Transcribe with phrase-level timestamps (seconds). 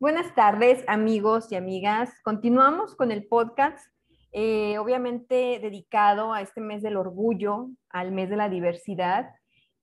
[0.00, 2.10] Buenas tardes, amigos y amigas.
[2.24, 3.86] Continuamos con el podcast,
[4.32, 9.28] eh, obviamente dedicado a este mes del orgullo, al mes de la diversidad.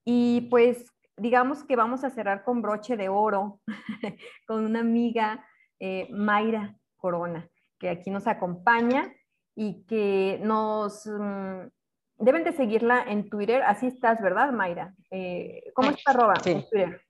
[0.04, 0.86] Y pues
[1.16, 3.60] digamos que vamos a cerrar con broche de oro
[4.48, 5.46] con una amiga,
[5.78, 7.48] eh, Mayra Corona,
[7.78, 9.14] que aquí nos acompaña
[9.54, 11.06] y que nos...
[11.06, 11.68] Mm,
[12.16, 14.96] deben de seguirla en Twitter, así estás, ¿verdad, Mayra?
[15.12, 17.02] Eh, ¿Cómo está arroba en Twitter?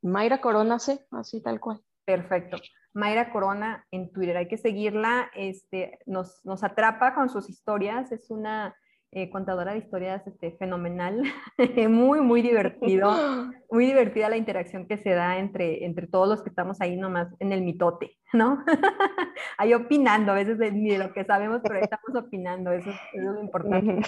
[0.00, 1.82] Mayra Corona, sí, así tal cual.
[2.04, 2.58] Perfecto.
[2.92, 8.30] Mayra Corona en Twitter, hay que seguirla, este, nos, nos atrapa con sus historias, es
[8.30, 8.76] una
[9.16, 11.22] eh, contadora de historias este, fenomenal,
[11.88, 13.10] muy, muy divertido,
[13.70, 17.28] muy divertida la interacción que se da entre, entre todos los que estamos ahí nomás
[17.38, 18.64] en el mitote, ¿no?
[19.58, 23.22] ahí opinando, a veces de, ni de lo que sabemos, pero estamos opinando, eso, es
[23.22, 24.00] lo importante.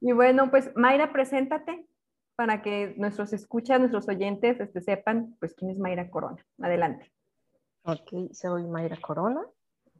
[0.00, 1.86] y bueno, pues Mayra, preséntate
[2.38, 6.46] para que nuestros escuchas, nuestros oyentes este, sepan, pues, quién es Mayra Corona.
[6.60, 7.10] Adelante.
[7.82, 9.40] Ok, soy Mayra Corona,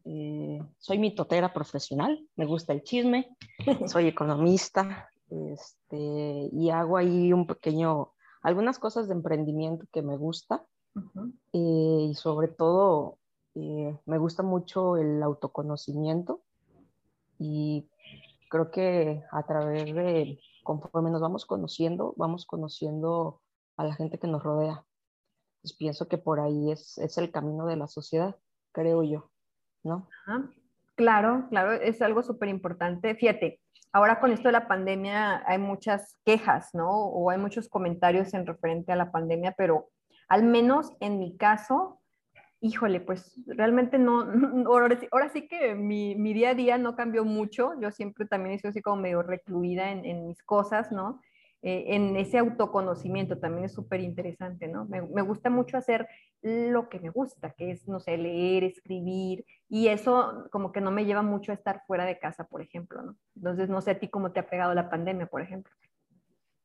[0.05, 3.37] eh, soy mitotera profesional, me gusta el chisme,
[3.87, 10.65] soy economista este, y hago ahí un pequeño, algunas cosas de emprendimiento que me gusta
[11.53, 13.19] eh, y sobre todo
[13.57, 16.43] eh, me gusta mucho el autoconocimiento
[17.37, 17.89] y
[18.49, 20.39] creo que a través de,
[20.69, 23.41] conforme nos vamos conociendo, vamos conociendo
[23.79, 24.85] a la gente que nos rodea.
[25.63, 28.37] Pues pienso que por ahí es, es el camino de la sociedad,
[28.73, 29.31] creo yo.
[29.83, 30.07] ¿no?
[30.95, 33.15] Claro, claro, es algo súper importante.
[33.15, 36.91] Fíjate, ahora con esto de la pandemia hay muchas quejas, ¿no?
[36.91, 39.89] O hay muchos comentarios en referente a la pandemia, pero
[40.29, 41.98] al menos en mi caso,
[42.61, 44.23] híjole, pues realmente no,
[44.67, 47.73] ahora, sí que mi, día a día no cambió mucho.
[47.81, 51.21] Yo siempre también he sido así como medio recluida en, en mis cosas, ¿no?
[51.61, 54.85] Eh, en ese autoconocimiento también es súper interesante, ¿no?
[54.85, 56.07] Me, me, gusta mucho hacer
[56.41, 60.93] lo que me gusta, que es, no sé, leer, escribir, y eso como que no
[60.93, 63.17] me lleva mucho a estar fuera de casa, por ejemplo, ¿no?
[63.35, 65.73] Entonces, no sé a ti cómo te ha pegado la pandemia, por ejemplo.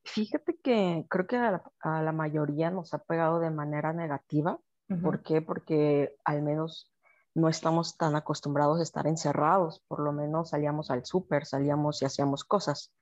[0.05, 4.59] Fíjate que creo que a la, mayoría nos ha pegado de manera negativa.
[5.01, 5.41] ¿Por qué?
[5.41, 6.91] Porque al menos
[7.35, 12.05] no estamos tan acostumbrados a estar encerrados, por lo menos salíamos al súper, salíamos y
[12.05, 12.93] hacíamos cosas.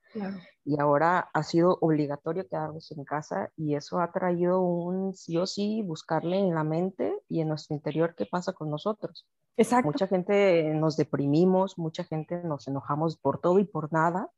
[0.66, 5.47] Y ahora ha sido obligatorio quedarnos en casa y eso ha traído un sí o
[5.47, 9.25] sí buscarle en la mente y en nuestro interior qué pasa con nosotros.
[9.56, 9.88] Exacto.
[9.88, 14.30] Mucha gente nos deprimimos, mucha gente nos enojamos por todo y por nada.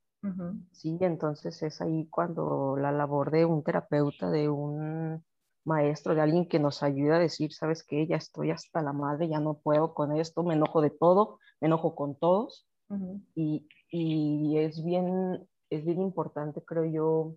[0.71, 5.21] Sí, entonces es ahí cuando la labor de un terapeuta, de un
[5.65, 9.27] maestro, de alguien que nos ayuda a decir, sabes qué, ya estoy hasta la madre,
[9.29, 12.67] ya no puedo con esto, me enojo de todo, me enojo con todos.
[13.35, 17.35] y, y, es bien es bien importante, creo yo,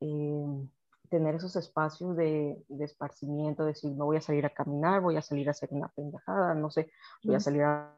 [0.00, 0.68] eh,
[1.08, 5.22] tener esos espacios de, de, esparcimiento, decir, no voy a salir a caminar, voy a
[5.22, 6.90] salir a hacer una pendejada, no sé,
[7.24, 7.94] voy a salir a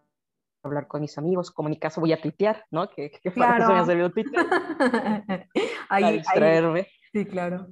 [0.62, 2.88] hablar con mis amigos, como en mi caso voy a tuitear, ¿no?
[2.88, 4.32] Que, que para eso me ha Twitter.
[5.88, 6.88] para distraerme.
[7.12, 7.68] sí, claro.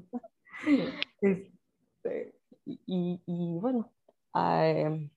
[2.02, 3.92] Este, y, y, bueno,
[4.34, 5.10] eh,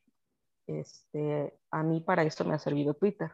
[0.68, 3.31] este, a mí para esto me ha servido Twitter,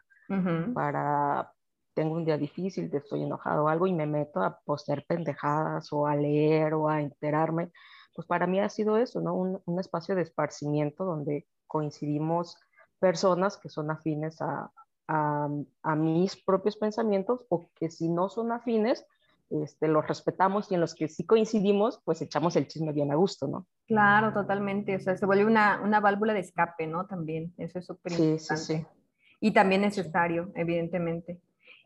[0.74, 1.54] para
[1.94, 6.08] tengo un día difícil, estoy enojado o algo y me meto a postear pendejadas o
[6.08, 7.70] a leer o a enterarme,
[8.16, 9.36] pues para mí ha sido eso, ¿no?
[9.36, 12.58] Un, un espacio de esparcimiento donde coincidimos
[13.00, 14.72] personas que son afines a,
[15.10, 15.50] a,
[15.84, 19.06] a, mis propios pensamientos o que si no son afines,
[19.64, 23.16] este, los respetamos y en los que sí coincidimos, pues echamos el chisme bien a
[23.16, 23.68] gusto, ¿no?
[23.88, 24.96] Claro, totalmente.
[24.96, 27.06] O sea, se vuelve una, una válvula de escape, ¿no?
[27.06, 28.86] También, eso es súper sí, sí, sí.
[29.40, 31.42] Y también necesario, evidentemente.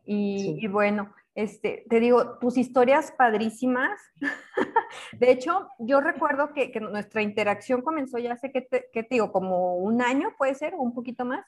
[0.08, 3.98] Y, bueno, este, te digo, tus historias padrísimas.
[5.18, 9.16] de hecho, yo recuerdo que, que, nuestra interacción comenzó ya hace, que te, que te
[9.16, 11.44] digo, como un año, puede ser, o un poquito más.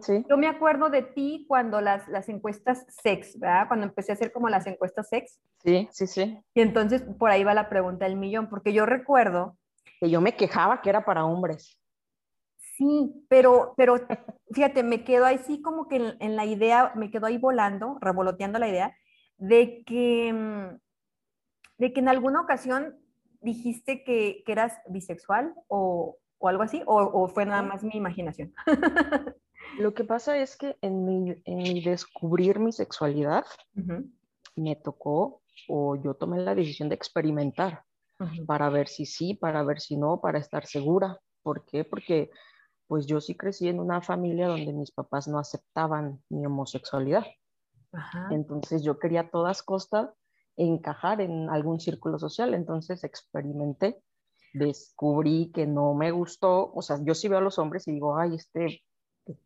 [0.00, 0.24] Sí.
[0.28, 3.68] Yo me acuerdo de ti cuando las, las encuestas sex, ¿verdad?
[3.68, 5.40] Cuando empecé a hacer como las encuestas sex.
[5.64, 6.38] Sí, sí, sí.
[6.54, 9.56] Y entonces por ahí va la pregunta del millón, porque yo recuerdo...
[10.00, 11.78] Que yo me quejaba que era para hombres.
[12.76, 13.96] Sí, pero, pero
[14.52, 18.58] fíjate, me quedo ahí sí como que en, la idea, me quedo ahí volando, revoloteando
[18.58, 18.96] la idea
[19.36, 20.78] de que, mm,
[21.78, 22.96] de que en alguna ocasión
[23.40, 27.94] dijiste que, que eras bisexual o, o algo así, o, o, fue nada más mi
[27.94, 28.54] imaginación.
[29.78, 33.44] Lo que pasa es que en mi, en descubrir mi sexualidad,
[34.56, 37.84] me tocó o yo tomé la decisión de experimentar
[38.46, 41.18] para ver si sí, para ver si no, para estar segura.
[41.42, 41.84] ¿Por qué?
[41.84, 42.30] Porque
[42.86, 47.24] pues yo sí crecí en una familia donde mis papás no aceptaban mi homosexualidad.
[48.30, 50.10] Entonces yo quería a todas costas
[50.56, 54.02] encajar en algún círculo social, entonces experimenté.
[54.52, 58.18] descubrí que no me gustó, o sea, yo sí veo a los hombres y digo,
[58.18, 58.82] ay, este,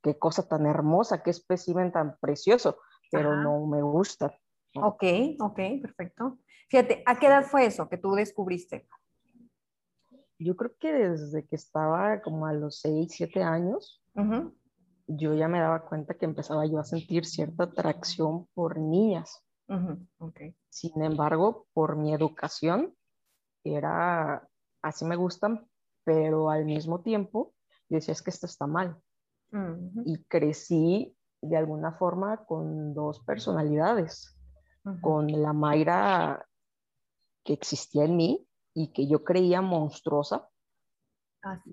[0.03, 2.79] qué cosa tan hermosa, qué espécimen tan precioso,
[3.11, 4.39] pero no me gusta.
[4.75, 5.05] Ok,
[5.39, 6.39] ok, perfecto.
[6.69, 8.89] Fíjate, ¿a qué edad fue eso que tú descubriste?
[10.39, 14.03] Yo creo que desde que estaba como a los 6, 7 años,
[15.07, 19.43] yo ya me daba cuenta que empezaba yo a sentir cierta atracción por niñas.
[20.69, 22.95] Sin embargo, por mi educación,
[23.65, 24.49] era
[24.83, 25.69] así me gustan,
[26.05, 27.55] pero al mismo tiempo
[27.89, 29.01] yo decía es que esto está mal.
[30.05, 34.37] Y crecí de alguna forma con dos personalidades,
[35.01, 36.47] con la Mayra
[37.45, 40.49] que existía en mí y que yo creía monstruosa,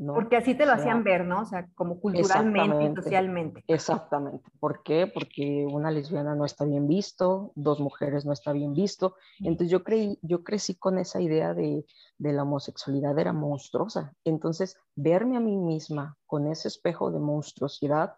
[0.07, 1.41] porque así te lo hacían ver, ¿no?
[1.41, 3.63] O sea, como culturalmente y socialmente.
[3.67, 4.43] Exactamente.
[4.59, 5.07] ¿Por qué?
[5.07, 9.15] Porque una lesbiana no está bien visto, dos mujeres no está bien visto.
[9.39, 11.85] Entonces yo, creí, yo crecí con esa idea de,
[12.17, 14.13] de la homosexualidad era monstruosa.
[14.23, 18.15] Entonces, verme a mí misma con ese espejo de monstruosidad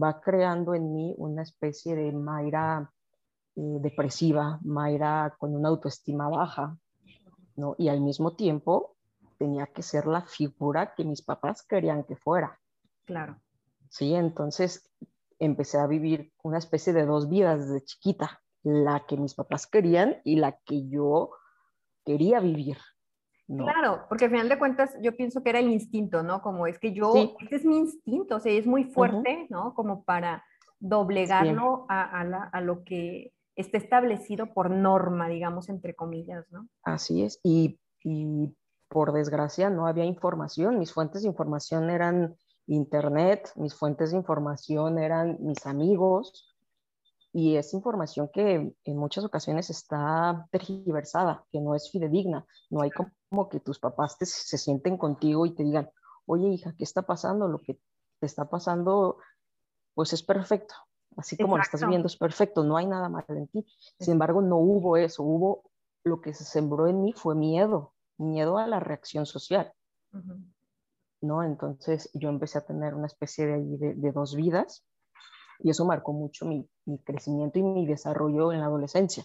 [0.00, 2.92] va creando en mí una especie de Mayra
[3.56, 6.76] eh, depresiva, Mayra con una autoestima baja,
[7.56, 7.74] ¿no?
[7.78, 8.97] Y al mismo tiempo
[9.38, 12.60] tenía que ser la figura que mis papás querían que fuera.
[13.04, 13.40] Claro.
[13.88, 14.90] Sí, entonces
[15.38, 20.16] empecé a vivir una especie de dos vidas desde chiquita, la que mis papás querían
[20.24, 21.30] y la que yo
[22.04, 22.76] quería vivir.
[23.46, 26.42] Claro, porque al final de cuentas yo pienso que era el instinto, ¿no?
[26.42, 29.72] Como es que yo, este es mi instinto, o sea, es muy fuerte, ¿no?
[29.72, 30.44] Como para
[30.80, 32.20] doblegarlo a,
[32.52, 36.68] a, lo que está establecido por norma, digamos, entre comillas, ¿no?
[36.82, 38.54] Así es, y, y
[38.88, 40.78] por desgracia, no había información.
[40.78, 42.36] Mis fuentes de información eran
[42.66, 46.48] internet, mis fuentes de información eran mis amigos,
[47.32, 52.46] y es información que en muchas ocasiones está tergiversada, que no es fidedigna.
[52.70, 55.90] No hay como que tus papás se sienten contigo y te digan,
[56.26, 57.48] oye hija, ¿qué está pasando?
[57.48, 57.74] Lo que
[58.18, 59.18] te está pasando,
[59.94, 60.74] pues es perfecto.
[61.16, 63.66] Así como lo estás viendo, es perfecto, no hay nada mal en ti.
[63.98, 65.70] Sin embargo, no hubo eso, hubo
[66.04, 69.72] lo que se sembró en mí fue miedo, miedo a la reacción social.
[71.20, 71.42] ¿no?
[71.42, 74.84] Entonces yo empecé a tener una especie de, de, dos vidas
[75.60, 79.24] y eso marcó mucho mi, mi, crecimiento y mi desarrollo en la adolescencia.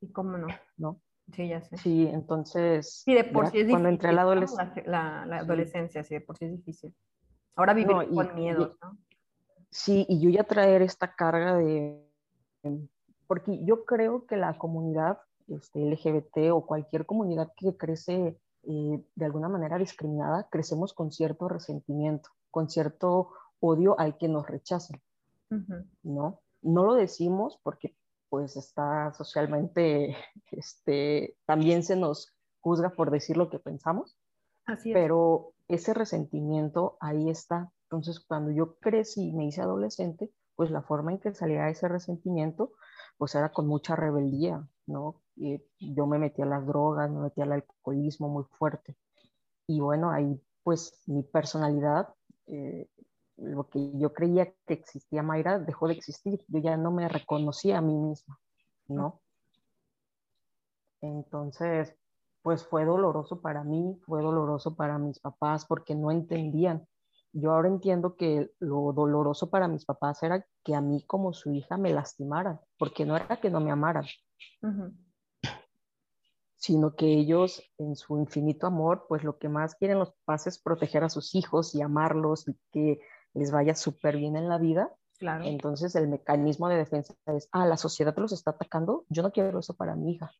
[0.00, 0.46] ¿Y cómo no?
[0.76, 1.00] ¿No?
[1.32, 1.76] Sí, ya sé.
[1.76, 3.02] Sí, entonces...
[3.04, 3.72] Sí, de por sí es difícil.
[3.72, 4.82] Cuando entré a la, adolescencia...
[4.86, 6.14] La, la, adolescencia, sí.
[6.14, 6.94] de por sí es difícil.
[7.54, 8.98] Ahora vivir con miedo, ¿no?
[9.70, 12.02] Sí, y yo ya traer esta carga de...
[13.26, 19.24] Porque yo creo que la comunidad este, LGBT o cualquier comunidad que crece eh, de
[19.24, 23.30] alguna manera discriminada, crecemos con cierto resentimiento, con cierto
[23.60, 25.00] odio al que nos rechazan,
[26.02, 26.40] ¿no?
[26.62, 27.96] No lo decimos porque
[28.28, 30.16] pues está socialmente,
[30.50, 34.18] este, también se nos juzga por decir lo que pensamos,
[34.66, 37.72] Así pero ese resentimiento ahí está.
[37.84, 41.88] Entonces, cuando yo crecí y me hice adolescente, pues la forma en que salía ese
[41.88, 42.72] resentimiento,
[43.16, 45.22] pues era con mucha rebeldía, ¿no?
[45.36, 48.96] Y yo me metí a las drogas, me metí al alcoholismo muy fuerte.
[49.66, 52.08] Y bueno, ahí pues mi personalidad,
[52.46, 52.88] eh,
[53.36, 56.44] lo que yo creía que existía Mayra, dejó de existir.
[56.48, 58.38] Yo ya no me reconocía a mí misma,
[58.88, 59.20] ¿no?
[61.00, 61.94] Entonces,
[62.42, 66.86] pues fue doloroso para mí, fue doloroso para mis papás porque no entendían.
[67.32, 71.52] Yo ahora entiendo que lo doloroso para mis papás era que a mí como su
[71.52, 74.04] hija me lastimaran, porque no era que no me amaran,
[76.56, 80.58] sino que ellos en su infinito amor, pues lo que más quieren los papás es
[80.58, 83.00] proteger a sus hijos y amarlos y que
[83.34, 84.92] les vaya súper bien en la vida.
[85.18, 85.44] Claro.
[85.44, 89.58] Entonces el mecanismo de defensa es, ah, la sociedad los está atacando, yo no quiero
[89.58, 90.30] eso para mi hija,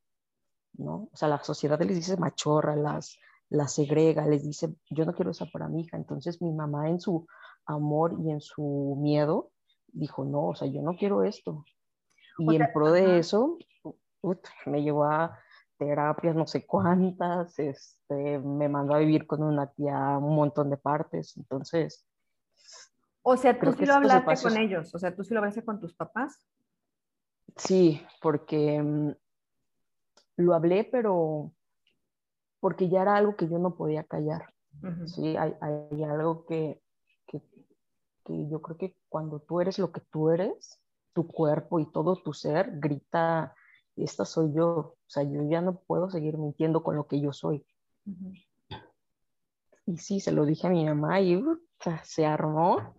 [0.75, 1.09] ¿no?
[1.12, 3.18] O sea, la sociedad les dice machorra, las,
[3.50, 5.96] las segrega, les dice, yo no quiero eso para mi hija.
[5.96, 7.26] Entonces mi mamá en su
[7.66, 9.50] amor y en su miedo
[9.88, 11.64] dijo, no, o sea, yo no quiero esto.
[12.38, 13.58] Y en pro de eso,
[14.66, 15.38] me llevó a
[15.78, 20.76] terapias no sé cuántas, este, me mandó a vivir con una tía un montón de
[20.76, 22.04] partes, entonces...
[23.22, 25.80] O sea, tú sí lo hablaste con ellos, o sea, tú sí lo hablaste con
[25.80, 26.46] tus papás.
[27.56, 29.10] Sí, porque mm,
[30.36, 31.52] lo hablé, pero
[32.60, 34.52] porque ya era algo que yo no podía callar.
[35.06, 36.80] Sí, hay, hay algo que,
[37.26, 37.42] que,
[38.24, 40.80] que, yo creo que cuando tú eres lo que tú eres,
[41.12, 43.54] tu cuerpo y todo tu ser grita,
[43.96, 47.32] esta soy yo, o sea, yo ya no puedo seguir mintiendo con lo que yo
[47.32, 47.66] soy.
[49.86, 51.42] Y sí, se lo dije a mi mamá y
[52.04, 52.94] se armó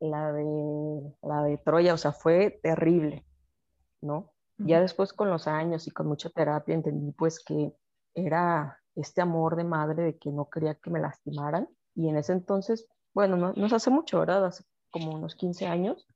[0.00, 3.24] la, de, la de Troya, o sea, fue terrible,
[4.00, 4.32] ¿no?
[4.58, 7.72] Ya después con los años y con mucha terapia entendí pues que
[8.14, 11.68] era este amor de madre de que no quería que me lastimaran.
[11.94, 14.46] Y en ese entonces, bueno, no, no hace mucho, ¿verdad?
[14.46, 16.06] Hace como unos 15 años,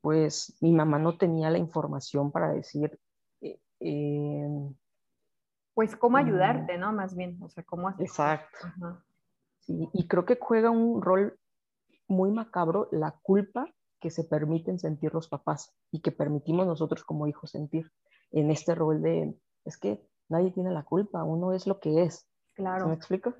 [0.00, 2.98] pues mi mamá no tenía la información para decir...
[3.40, 4.74] Eh, em,
[5.74, 6.20] pues cómo mm.
[6.20, 6.92] ayudarte, ¿no?
[6.92, 8.06] Más bien, o sea, cómo hacer.
[8.06, 8.58] Exacto.
[9.60, 11.38] Sí, y creo que juega un rol
[12.06, 13.66] muy macabro la culpa
[14.00, 17.90] que se permiten sentir los papás y que permitimos nosotros como hijos sentir
[18.30, 22.26] en este rol de, es que nadie tiene la culpa, uno es lo que es.
[22.54, 22.88] Claro.
[22.88, 23.34] ¿Me explico?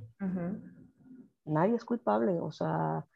[1.44, 3.06] Nadie es culpable, o sea,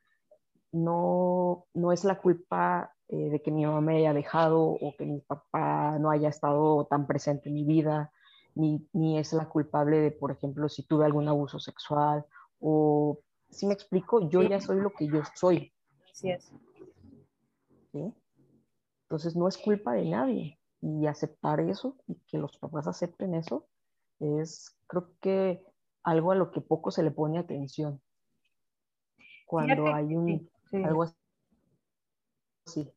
[0.73, 5.07] no, no es la culpa eh, de que mi mamá me haya dejado o que
[5.07, 8.13] mi papá no haya estado tan presente en mi vida,
[8.55, 12.25] ni, ni es la culpable de, por ejemplo, si tuve algún abuso sexual
[12.61, 13.19] o,
[13.51, 15.73] si me explico, yo ya soy lo que yo soy.
[16.13, 16.53] Así es.
[19.05, 23.67] Entonces no es culpa de nadie y aceptar eso y que los papás acepten eso
[24.21, 25.63] es, creo que
[26.03, 28.01] algo a lo que poco se le pone atención.
[29.47, 30.49] Cuando hay un,
[30.85, 31.07] algo
[32.67, 32.93] así.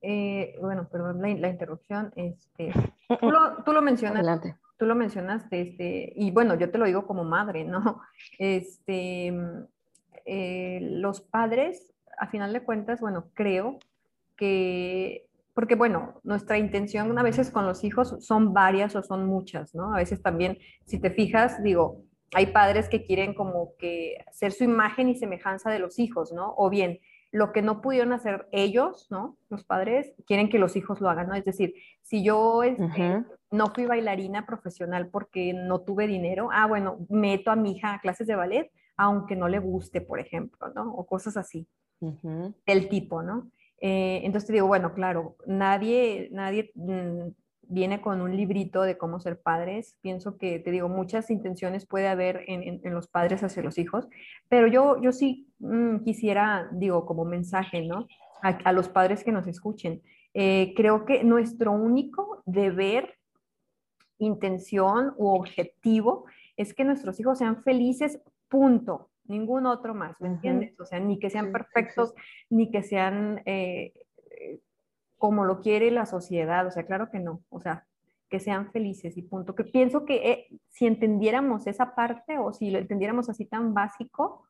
[0.00, 2.12] Eh, bueno, perdón la, interrupción.
[2.16, 2.72] Este,
[3.20, 4.40] tú, lo, tú lo mencionas.
[4.76, 8.00] Tú lo mencionaste, este, y bueno, yo te lo digo como madre, ¿no?
[8.38, 9.34] Este,
[10.24, 13.80] eh, los padres, a final de cuentas, bueno, creo
[14.36, 15.27] que
[15.58, 19.92] porque bueno, nuestra intención a veces con los hijos son varias o son muchas, ¿no?
[19.92, 24.62] A veces también, si te fijas, digo, hay padres que quieren como que ser su
[24.62, 26.54] imagen y semejanza de los hijos, ¿no?
[26.56, 27.00] O bien,
[27.32, 29.36] lo que no pudieron hacer ellos, ¿no?
[29.50, 31.34] Los padres quieren que los hijos lo hagan, ¿no?
[31.34, 36.98] Es decir, si yo este, no fui bailarina profesional porque no tuve dinero, ah, bueno,
[37.08, 40.94] meto a mi hija a clases de ballet, aunque no le guste, por ejemplo, ¿no?
[40.94, 41.66] O cosas así,
[42.64, 43.50] del tipo, ¿no?
[43.80, 47.28] Eh, entonces te digo, bueno, claro, nadie, nadie mm,
[47.62, 49.96] viene con un librito de cómo ser padres.
[50.00, 54.08] Pienso que, te digo, muchas intenciones puede haber en, los padres hacia los hijos,
[54.48, 58.06] pero yo, yo sí mm, quisiera, digo, como mensaje, ¿no?
[58.42, 60.02] A, los padres que nos escuchen.
[60.34, 63.14] Eh, creo que nuestro único deber,
[64.20, 66.24] intención u objetivo
[66.56, 70.78] es que nuestros hijos sean felices, punto ningún otro más, ¿me entiendes?
[70.80, 72.14] O sea, ni que sean perfectos,
[72.50, 73.92] ni que sean eh,
[74.30, 74.60] eh,
[75.16, 77.86] como lo quiere la sociedad, o sea, claro que no, o sea,
[78.28, 79.54] que sean felices y punto.
[79.54, 84.44] Que pienso que eh, si entendiéramos esa parte o si lo entendiéramos así tan básico,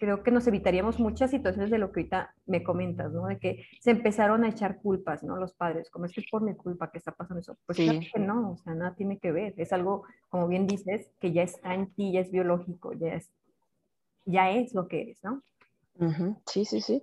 [0.00, 3.26] creo que nos evitaríamos muchas situaciones de lo que ahorita me comentas, ¿no?
[3.26, 5.36] De que se empezaron a echar culpas, ¿no?
[5.36, 7.58] Los padres, como es que por mi culpa que está pasando eso.
[7.66, 9.54] Pues claro que no, o sea, nada tiene que ver.
[9.58, 13.30] Es algo, como bien dices, que ya está en ti, ya es biológico, ya es
[14.24, 15.42] ya es lo que eres, ¿no?
[16.46, 17.02] Sí, sí, sí.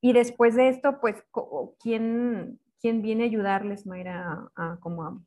[0.00, 1.16] Y después de esto, pues,
[1.80, 5.24] ¿quién, quién viene a ayudarles, Mayra, a, como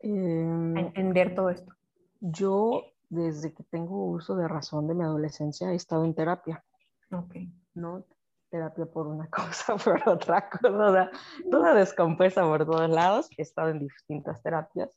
[0.00, 1.72] em, entender todo esto?
[2.20, 6.64] Yo, desde que tengo uso de razón de mi adolescencia, he estado en terapia.
[7.12, 7.36] Ok.
[7.74, 8.04] ¿No?
[8.50, 11.10] Terapia por una cosa, por otra cosa,
[11.50, 13.28] toda descompuesta por todos lados.
[13.36, 14.90] He estado en distintas terapias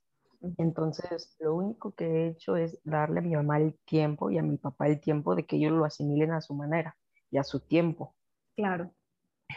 [0.57, 4.43] entonces, lo único que he hecho es darle a mi mamá el tiempo y a
[4.43, 6.97] mi papá el tiempo de que ellos lo asimilen a su manera
[7.29, 8.15] y a su tiempo.
[8.55, 8.91] Claro.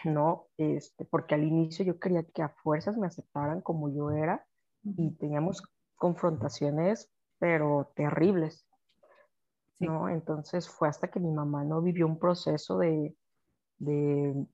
[0.05, 4.47] No, este, porque al inicio yo quería que a fuerzas me aceptaran como yo era
[4.83, 5.63] y teníamos
[5.95, 8.67] confrontaciones, pero terribles.
[9.79, 10.09] ¿no?
[10.09, 13.17] Entonces fue hasta que mi mamá no vivió un proceso de,
[13.79, 14.47] de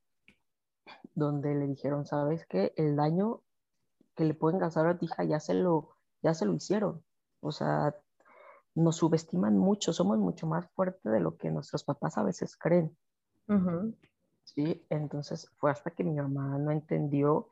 [1.15, 2.73] donde le dijeron, ¿sabes qué?
[2.77, 3.43] El daño
[4.15, 7.03] que le pueden causar a tu hija ya se lo ya se lo hicieron.
[7.41, 7.95] O sea,
[8.75, 12.97] nos subestiman mucho, somos mucho más fuertes de lo que nuestros papás a veces creen.
[14.45, 17.49] Sí, entonces fue hasta que mi mamá no entendió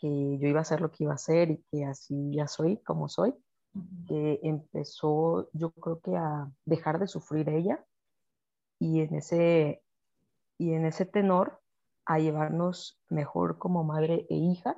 [0.00, 2.78] que yo iba a hacer lo que iba a hacer y que así ya soy
[2.78, 3.34] como soy,
[4.06, 7.84] que empezó yo creo que a dejar de sufrir ella
[8.78, 9.82] y en ese,
[10.58, 11.60] y en ese tenor
[12.04, 14.76] a llevarnos mejor como madre e hija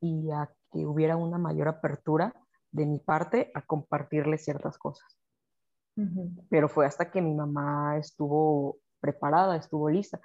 [0.00, 2.34] y a que hubiera una mayor apertura
[2.74, 5.16] de mi parte a compartirle ciertas cosas.
[6.50, 10.20] Pero fue hasta que mi mamá estuvo preparada, estuvo lista.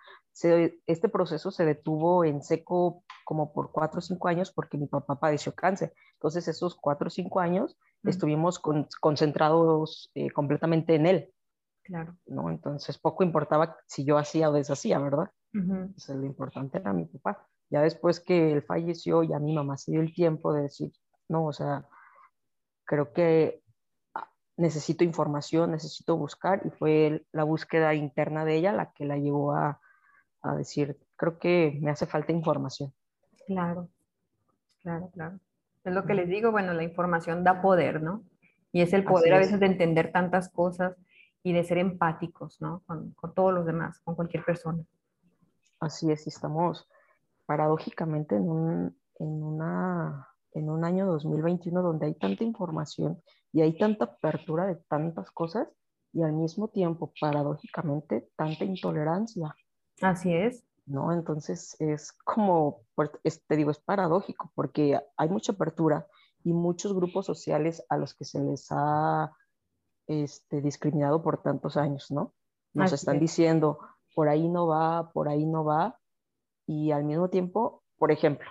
[0.88, 5.20] este proceso se detuvo en seco como por cuatro o cinco años porque mi papá
[5.20, 5.94] padeció cáncer.
[6.14, 8.60] Entonces esos cuatro o cinco años estuvimos
[9.00, 11.34] concentrados eh, completamente en él.
[11.84, 12.18] Claro.
[12.26, 12.50] ¿no?
[12.50, 15.30] Entonces poco importaba si yo hacía o deshacía, ¿verdad?
[15.54, 17.48] lo importante era mi papá.
[17.70, 20.92] Ya después que él falleció, ya mi mamá se dio el tiempo de decir,
[21.28, 21.88] no, o sea,
[22.90, 23.62] creo que
[24.16, 24.28] ah,
[24.58, 29.54] necesito información, necesito buscar y fue la búsqueda interna de ella la que la llevó
[29.54, 29.80] a,
[30.42, 32.92] a decir, creo que me hace falta información.
[33.46, 33.90] Claro,
[34.82, 35.40] claro, claro.
[35.84, 38.24] Es lo que les digo, bueno, la información da poder, ¿no?
[38.72, 40.98] Y es el poder a veces de entender tantas cosas
[41.44, 42.82] y de ser empáticos, ¿no?
[42.88, 44.84] Con, con todos los demás, con cualquier persona.
[45.80, 46.90] Así es, y estamos
[47.46, 53.78] paradójicamente en un, en, una, en un año 2021 donde hay tanta información y hay
[53.78, 55.68] tanta apertura de tantas cosas
[56.12, 59.56] y al mismo tiempo, paradójicamente, tanta intolerancia.
[60.02, 60.66] Así es.
[60.86, 61.14] ¿No?
[61.14, 63.12] Entonces es como, pues,
[63.46, 66.08] te digo, es paradójico porque hay mucha apertura
[66.44, 69.32] y muchos grupos sociales a los que se les ha
[70.08, 72.34] este, discriminado por tantos años, ¿no?
[72.74, 73.80] Nos están diciendo,
[74.16, 76.00] por ahí no va, por ahí no va,
[76.66, 78.50] y al mismo tiempo, por ejemplo,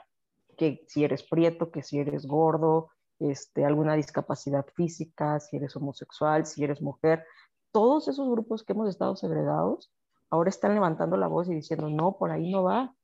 [0.58, 6.44] que si eres prieto, que si eres gordo, este, alguna discapacidad física, si eres homosexual,
[6.44, 7.24] si eres mujer,
[7.72, 9.90] todos esos grupos que hemos estado segregados,
[10.30, 12.94] ahora están levantando la voz y diciendo, no, por ahí no va,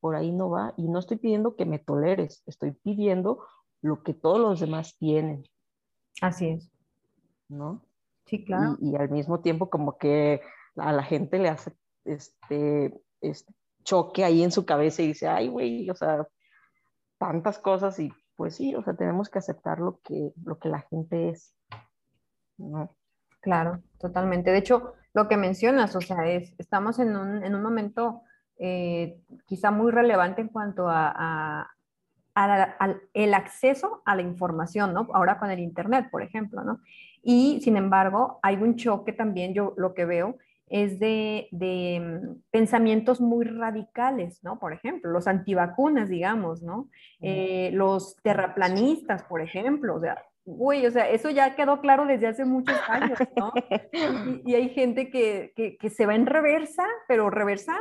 [0.00, 0.74] por ahí no va.
[0.76, 3.44] Y no estoy pidiendo que me toleres, estoy pidiendo
[3.82, 5.44] lo que todos los demás tienen.
[6.20, 6.70] Así es.
[7.48, 7.84] ¿No?
[8.26, 8.76] Sí, claro.
[8.80, 10.40] Y, al mismo tiempo como que
[10.76, 11.72] a la gente le hace
[12.04, 13.52] este, este
[13.84, 16.26] choque ahí en su cabeza y dice, ay, güey, o sea,
[17.24, 20.80] tantas cosas y pues sí, o sea, tenemos que aceptar lo que, lo que la
[20.80, 21.54] gente es.
[22.58, 22.94] ¿no?
[23.40, 24.50] Claro, totalmente.
[24.50, 28.20] De hecho, lo que mencionas, o sea, es, estamos en un, en un momento
[28.58, 31.70] eh, quizá muy relevante en cuanto a,
[32.34, 35.08] al el acceso a la información, ¿no?
[35.14, 36.80] Ahora con el Internet, por ejemplo, ¿no?
[37.22, 40.36] Y sin embargo, hay un choque también, yo lo que veo
[40.74, 44.58] es de, de mm, pensamientos muy radicales, ¿no?
[44.58, 46.88] Por ejemplo, los antivacunas, digamos, ¿no?
[47.20, 52.26] Eh, los terraplanistas, por ejemplo, o sea, Uy, o sea, eso ya quedó claro desde
[52.26, 53.50] hace muchos años, ¿no?
[54.44, 57.72] Y, hay gente que, que, se va en reversa, pero reversa,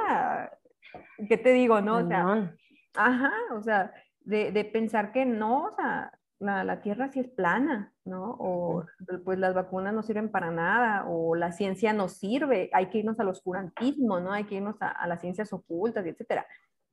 [1.27, 1.97] ¿qué te digo, no?
[1.97, 2.55] O sea,
[2.93, 6.09] ajá, o sea, de, de, pensar que no, o sea,
[6.43, 8.35] la, la, Tierra sí es plana, ¿no?
[8.39, 8.85] O
[9.23, 13.19] pues las vacunas no sirven para nada, o la ciencia no sirve, hay que irnos
[13.19, 14.31] al oscurantismo, ¿no?
[14.31, 16.45] Hay que irnos a, a las ciencias ocultas, etcétera.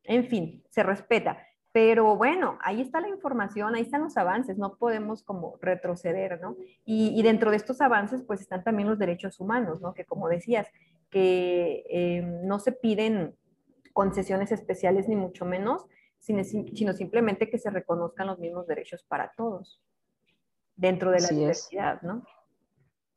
[0.05, 1.39] En fin, se respeta.
[1.73, 6.57] Pero bueno, ahí está la información, ahí están los avances, no podemos como retroceder, ¿no?
[6.85, 9.95] Y, dentro de estos avances, pues están también los derechos humanos, ¿no?
[9.95, 10.67] Que como decías,
[11.11, 13.37] que eh, no se piden
[13.93, 15.87] concesiones especiales ni mucho menos,
[16.21, 19.83] sino, simplemente que se reconozcan los mismos derechos para todos
[20.77, 22.25] dentro de la diversidad, ¿no?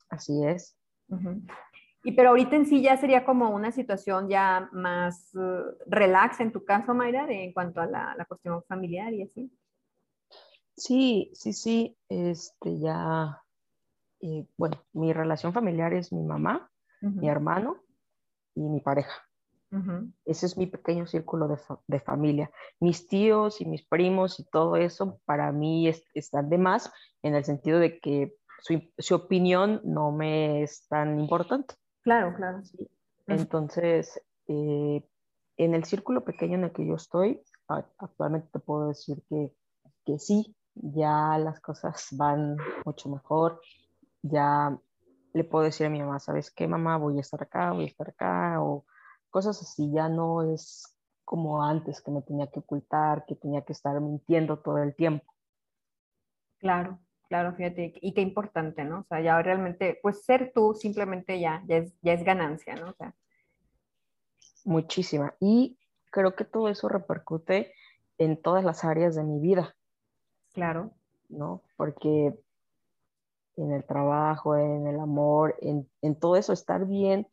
[0.10, 0.78] Así es.
[2.04, 6.52] Y pero ahorita en sí ya sería como una situación ya más uh, relax en
[6.52, 9.52] tu caso, Mayra, de, en cuanto a la, la, cuestión familiar y así.
[10.76, 13.42] Sí, sí, sí, este ya,
[14.22, 16.70] eh, bueno, mi relación familiar es mi mamá,
[17.02, 17.78] mi hermano
[18.56, 19.13] y mi pareja.
[20.26, 21.58] Ese es mi pequeño círculo de,
[21.88, 22.52] de, familia.
[22.80, 26.92] Mis tíos y mis primos y todo eso para mí es, están de más
[27.24, 31.76] en el sentido de que su, su opinión no me es tan importante.
[32.04, 32.64] Claro, claro.
[32.64, 32.88] Sí.
[33.28, 35.04] Entonces, eh,
[35.58, 39.54] en el círculo pequeño en el que yo estoy, actualmente te puedo decir que,
[40.06, 43.62] que sí, ya las cosas van mucho mejor,
[44.22, 44.78] ya
[45.34, 46.98] le puedo decir a mi mamá, ¿sabes qué, mamá?
[46.98, 48.86] Voy a estar acá, voy a estar acá, o
[49.34, 53.74] cosas así, ya no es como antes que me tenía que ocultar, que tenía que
[53.74, 55.26] estar mintiendo todo el tiempo.
[56.60, 57.00] Claro.
[57.30, 59.00] Claro, fíjate, y qué importante, ¿no?
[59.00, 62.91] O sea, ya realmente, pues ser tú simplemente ya, ya es, ya es ganancia, ¿no?
[62.91, 63.15] O sea.
[64.65, 65.34] Muchísima.
[65.39, 65.80] Y
[66.12, 67.74] creo que todo eso repercute
[68.19, 69.76] en todas las áreas de mi vida.
[70.54, 70.91] Claro.
[71.28, 71.63] ¿No?
[71.76, 72.38] Porque
[73.56, 77.28] en el trabajo, en el amor, en, en todo eso, estar bien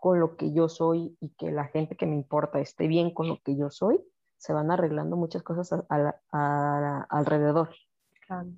[0.00, 3.28] con lo que yo soy y que la gente que me importa esté bien con
[3.28, 4.00] lo que yo soy,
[4.36, 5.84] se van arreglando muchas cosas
[6.30, 7.70] alrededor.
[8.26, 8.48] Claro.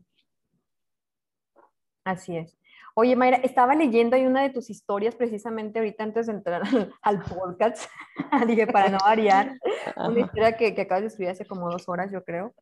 [2.05, 2.57] Así es.
[2.95, 6.63] Oye, Mayra, estaba leyendo ahí una de tus historias precisamente ahorita antes de entrar
[7.01, 7.91] al, podcast.
[8.47, 9.59] Dije, para no variar,
[9.97, 12.55] una historia que, que, acabas de escribir hace como dos horas, yo creo,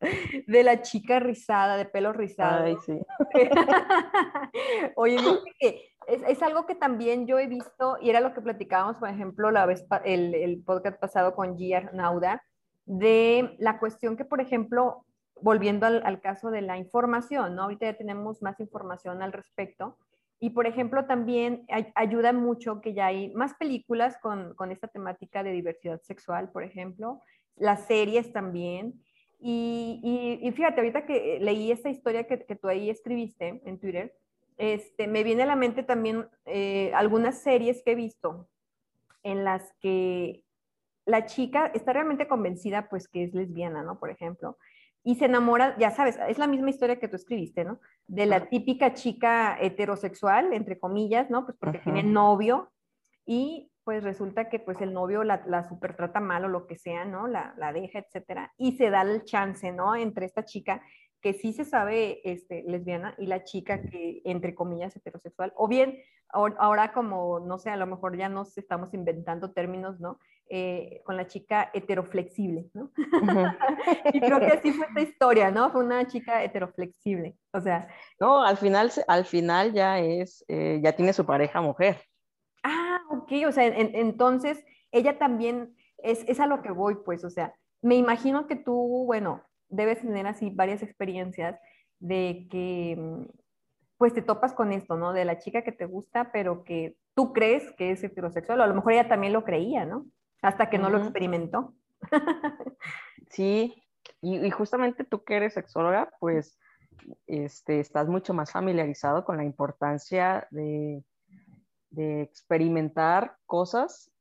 [0.47, 2.63] de la chica rizada, de pelo rizado.
[2.63, 2.97] Ay, sí.
[4.95, 5.17] Oye,
[5.59, 9.09] que es, es, algo que también yo he visto, y era lo que platicábamos, por
[9.09, 12.43] ejemplo, la vez, el, el podcast pasado con Gia Nauda,
[12.85, 15.05] de la cuestión que, por ejemplo,
[15.41, 17.63] volviendo al, caso de la información, ¿no?
[17.63, 19.97] Ahorita ya tenemos más información al respecto.
[20.39, 25.51] Y, por ejemplo, también ayuda mucho que ya hay más películas con, esta temática de
[25.51, 27.21] diversidad sexual, por ejemplo,
[27.55, 29.03] las series también.
[29.39, 34.13] Y, fíjate, ahorita que leí esta historia que, tú ahí escribiste en Twitter,
[34.61, 38.47] este, me viene a la mente también eh, algunas series que he visto
[39.23, 40.43] en las que
[41.03, 43.99] la chica está realmente convencida, pues, que es lesbiana, ¿no?
[43.99, 44.59] Por ejemplo,
[45.03, 47.79] y se enamora, ya sabes, es la misma historia que tú escribiste, ¿no?
[48.05, 51.43] De la típica chica heterosexual, entre comillas, ¿no?
[51.43, 52.71] Pues porque tiene novio
[53.25, 56.77] y pues resulta que pues el novio la, la super trata mal o lo que
[56.77, 57.27] sea, ¿no?
[57.27, 58.53] La, la deja, etcétera.
[58.57, 59.95] Y se da el chance, ¿no?
[59.95, 60.83] Entre esta chica
[61.21, 65.53] que sí se sabe este, lesbiana y la chica que, entre comillas, heterosexual.
[65.55, 70.19] O bien, ahora como, no sé, a lo mejor ya nos estamos inventando términos, ¿no?
[70.49, 72.91] Eh, con la chica heteroflexible, ¿no?
[74.13, 75.69] y creo que así fue esta historia, ¿no?
[75.71, 77.87] Fue una chica heteroflexible, o sea.
[78.19, 82.01] No, al final, al final ya es, eh, ya tiene su pareja mujer.
[82.63, 87.29] Ah, ok, o sea, entonces ella también, es, es a lo que voy, pues, o
[87.29, 91.59] sea, me imagino que tú, bueno, debes tener así varias experiencias
[91.99, 93.25] de que mm,
[93.97, 95.13] pues te topas con esto, ¿no?
[95.13, 98.67] De la chica que te gusta, pero que tú crees que es heterosexual, o a
[98.67, 100.05] lo mejor ella también lo creía, ¿no?
[100.41, 101.75] Hasta que no lo experimentó.
[103.29, 103.83] sí,
[104.21, 106.57] y, justamente tú que eres sexóloga, pues
[107.27, 111.03] este, estás mucho más familiarizado con la importancia de,
[111.91, 114.11] de experimentar cosas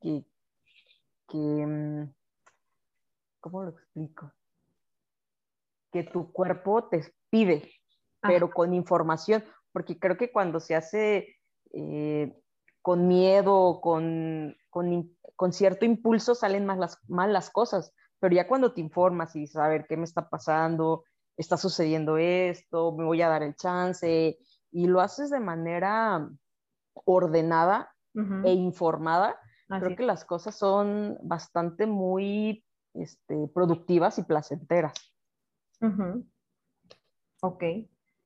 [0.00, 0.24] que,
[1.28, 2.12] que, mm,
[3.40, 4.32] ¿cómo lo explico?
[5.92, 7.70] Que tu cuerpo te pide,
[8.20, 11.36] pero con información, porque creo que cuando se hace
[11.72, 12.34] eh,
[12.80, 18.72] con miedo, con, con, cierto impulso, salen más las, más las cosas, pero ya cuando
[18.72, 21.04] te informas y dices, a ver, ¿qué me está pasando?
[21.36, 22.92] ¿Está sucediendo esto?
[22.92, 24.38] ¿Me voy a dar el chance?
[24.70, 26.28] Y lo haces de manera
[27.04, 27.94] ordenada
[28.44, 32.62] e informada, creo que las cosas son bastante muy
[32.94, 34.92] este, productivas y placenteras.
[37.40, 37.64] Ok.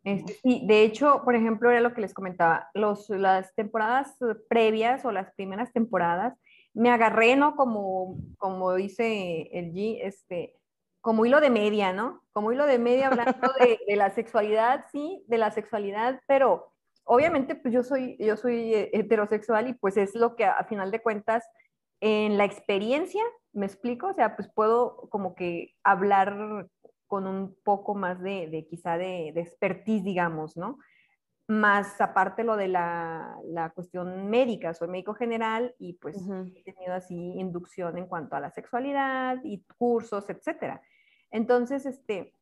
[0.05, 4.17] Este, sí, de hecho, por ejemplo, era lo que les comentaba, los, las temporadas
[4.49, 6.39] previas o las primeras temporadas,
[6.75, 7.57] me agarré, ¿no?
[7.57, 10.55] Como, como dice el G, este,
[11.01, 12.23] como hilo de media, ¿no?
[12.33, 17.55] Como hilo de media hablando de, de, la sexualidad, sí, de la sexualidad, pero obviamente
[17.55, 21.49] pues yo soy, yo soy heterosexual y pues es lo que a final de cuentas
[22.01, 26.69] en la experiencia, me explico, o sea, pues puedo como que hablar
[27.07, 30.79] con un poco más de, de quizá de, de, expertise, digamos, ¿no?
[31.49, 36.17] Más aparte lo de la, la cuestión médica, soy médico general y pues
[36.55, 40.83] he tenido así inducción en cuanto a la sexualidad y cursos, etcétera.
[41.31, 42.35] Entonces, este,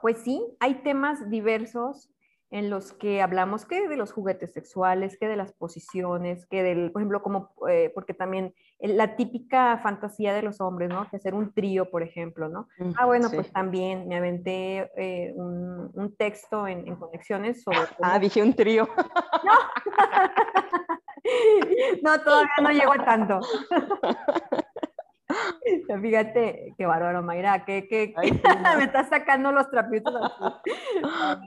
[0.00, 2.10] pues sí, hay temas diversos
[2.50, 6.90] en los que hablamos que de los juguetes sexuales, que de las posiciones, que del,
[6.90, 11.08] por ejemplo, como, eh, porque también la típica fantasía de los hombres, ¿no?
[11.08, 12.66] Que hacer un trío, por ejemplo, ¿no?
[12.78, 17.78] Mm, ah, bueno, pues también me aventé eh, un, un, texto en, en conexiones sobre...
[18.02, 18.88] Ah, dije un trío.
[19.44, 19.52] No.
[22.02, 23.40] no, todavía no llego a tanto.
[26.02, 28.14] Fíjate, qué bárbaro, Mayra, que, que,
[28.78, 30.12] me estás sacando los trapitos.
[30.12, 31.40] No,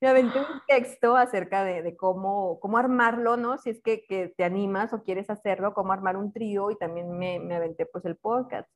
[0.00, 3.58] Me aventé un texto acerca de, de, cómo, cómo armarlo, ¿no?
[3.58, 7.18] Si es que, que, te animas o quieres hacerlo, cómo armar un trío y también
[7.18, 8.68] me, me aventé pues el podcast.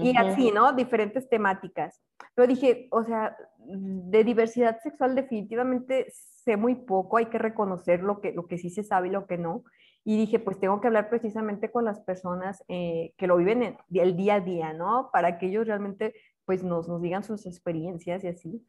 [0.00, 0.72] Y así, ¿no?
[0.74, 2.00] Diferentes temáticas.
[2.34, 8.20] Pero dije, o sea, de diversidad sexual definitivamente sé muy poco, hay que reconocer lo
[8.20, 9.64] que, lo que sí se sabe y lo que no.
[10.08, 13.76] Y dije, pues tengo que hablar precisamente con las personas eh, que lo viven en,
[13.90, 15.10] el día a día, ¿no?
[15.12, 16.14] Para que ellos realmente
[16.46, 18.66] pues nos, nos digan sus experiencias y así.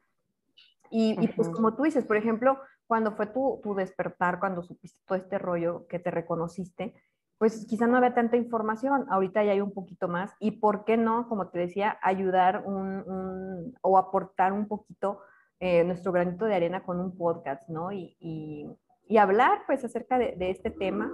[0.90, 5.00] Y, y, pues como tú dices, por ejemplo, cuando fue tu, tu, despertar, cuando supiste
[5.06, 6.92] todo este rollo que te reconociste,
[7.38, 10.34] pues quizá no había tanta información, ahorita ya hay un poquito más.
[10.40, 15.20] Y por qué no, como te decía, ayudar un, un, o aportar un poquito
[15.58, 17.92] eh, nuestro granito de arena con un podcast, ¿no?
[17.92, 18.66] Y, y,
[19.10, 21.12] y hablar pues acerca de, este tema.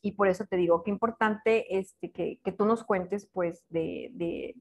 [0.00, 4.10] Y por eso te digo, qué importante este, que, que tú nos cuentes pues de,
[4.14, 4.56] de,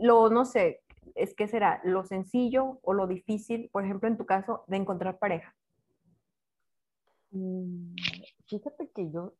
[0.00, 0.80] lo, no sé,
[1.14, 5.18] es que será lo sencillo o lo difícil, por ejemplo, en tu caso, de encontrar
[5.18, 5.54] pareja.
[7.32, 7.94] Mm,
[8.46, 9.34] fíjate que yo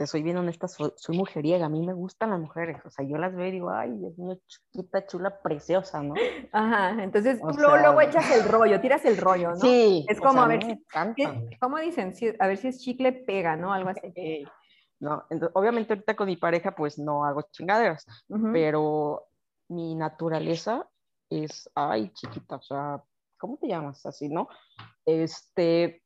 [0.00, 3.06] te soy bien honesta, soy, soy, mujeriega, a mí me gustan las mujeres, o sea,
[3.06, 6.14] yo las veo y digo, ay, Dios mío, chiquita, chula, preciosa, ¿no?
[6.52, 9.56] Ajá, entonces luego, luego, echas el rollo, tiras el rollo, ¿no?
[9.56, 10.06] Sí.
[10.08, 10.82] Es como, a ver, si,
[11.60, 12.14] ¿cómo dicen?
[12.38, 13.74] a ver si es chicle pega, ¿no?
[13.74, 14.46] Algo así.
[15.00, 18.52] no, entonces, obviamente ahorita con mi pareja, pues no hago chingaderas, uh -huh.
[18.54, 19.26] pero
[19.68, 20.88] mi naturaleza
[21.28, 23.02] es, ay, chiquita, o sea,
[23.36, 24.06] ¿cómo te llamas?
[24.06, 24.48] Así, ¿no?
[25.04, 26.02] Este,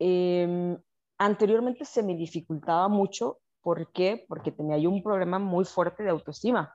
[0.00, 0.76] eh,
[1.20, 3.38] anteriormente se me dificultaba mucho.
[3.60, 4.24] ¿Por qué?
[4.26, 6.74] Porque tenía yo un problema muy fuerte de autoestima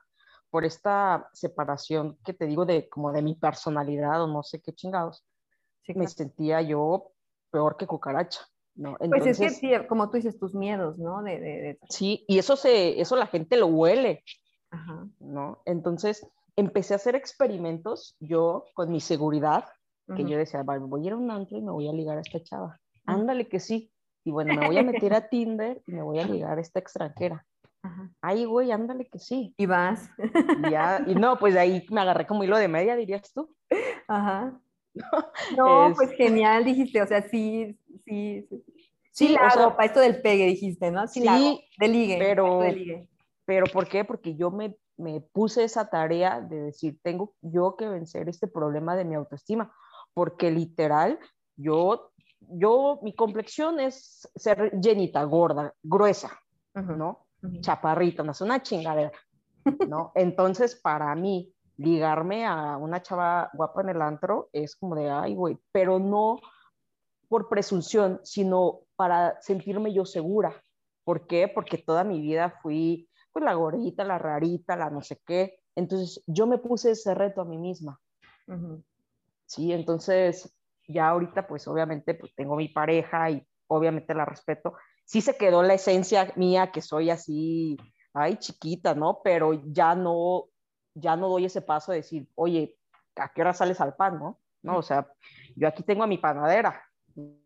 [0.50, 4.72] por esta separación que te digo de como de mi personalidad o no sé qué
[4.72, 5.26] chingados.
[5.82, 5.98] Sí, claro.
[5.98, 7.10] Me sentía yo
[7.50, 8.40] peor que cucaracha.
[8.76, 8.96] ¿no?
[9.00, 11.22] Entonces, pues es que, como tú dices, tus miedos, ¿no?
[11.22, 11.78] De, de, de...
[11.88, 14.22] Sí, y eso, se, eso la gente lo huele.
[15.18, 15.62] ¿no?
[15.64, 19.64] Entonces empecé a hacer experimentos yo con mi seguridad,
[20.14, 22.20] que yo decía, voy a ir a un antro y me voy a ligar a
[22.20, 22.78] esta chava.
[23.06, 23.90] Ándale que sí.
[24.26, 26.80] Y bueno, me voy a meter a Tinder y me voy a ligar a esta
[26.80, 27.46] extranjera.
[28.20, 29.54] Ay, güey, ándale que sí.
[29.56, 30.10] Y vas.
[30.18, 33.54] Y, ya, y no, pues ahí me agarré como hilo de media, dirías tú.
[34.08, 34.60] Ajá.
[35.56, 38.64] No, pues genial, dijiste, o sea, sí, sí, sí.
[39.12, 41.06] Sí, la hago, para esto del pegue, dijiste, ¿no?
[41.06, 41.20] Sí,
[41.78, 42.16] de ligue.
[42.18, 42.62] Pero,
[43.44, 44.04] pero ¿por qué?
[44.04, 48.96] Porque yo me, me puse esa tarea de decir, tengo yo que vencer este problema
[48.96, 49.72] de mi autoestima,
[50.14, 51.18] porque literal,
[51.56, 52.10] yo,
[52.50, 56.38] yo, mi complexión es ser llenita, gorda, gruesa,
[56.74, 57.26] ¿no?
[57.60, 59.12] Chaparrita, no es una chingadera,
[59.88, 60.12] ¿no?
[60.14, 65.34] Entonces, para mí, ligarme a una chava guapa en el antro es como de, ay,
[65.34, 66.38] güey, pero no
[67.28, 70.62] por presunción, sino para sentirme yo segura.
[71.04, 71.48] ¿Por qué?
[71.52, 75.60] Porque toda mi vida fui pues la gordita, la rarita, la no sé qué.
[75.74, 78.00] Entonces yo me puse ese reto a mí misma.
[79.44, 80.55] Sí, entonces
[80.88, 84.74] ya ahorita pues obviamente pues tengo mi pareja y obviamente la respeto.
[85.04, 87.76] Sí se quedó la esencia mía que soy así,
[88.14, 89.20] ay chiquita, ¿no?
[89.22, 90.44] Pero ya no,
[90.94, 92.76] ya no doy ese paso de decir, oye,
[93.16, 94.40] ¿a qué hora sales al pan, no?
[94.62, 95.06] No, o sea,
[95.54, 96.82] yo aquí tengo a mi panadera,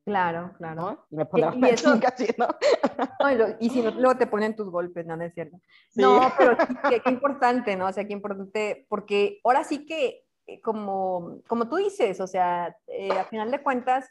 [0.05, 1.07] Claro, claro.
[1.11, 1.95] Y me ponen y, eso,
[2.39, 2.49] ¿no?
[3.61, 5.59] y, si no, luego te ponen tus golpes, no, no es cierto.
[5.95, 6.57] No, pero
[6.89, 7.87] qué, importante, ¿no?
[7.87, 10.25] O sea, qué importante, porque ahora sí que,
[10.63, 14.09] como, como tú dices, o sea, eh, a final de cuentas,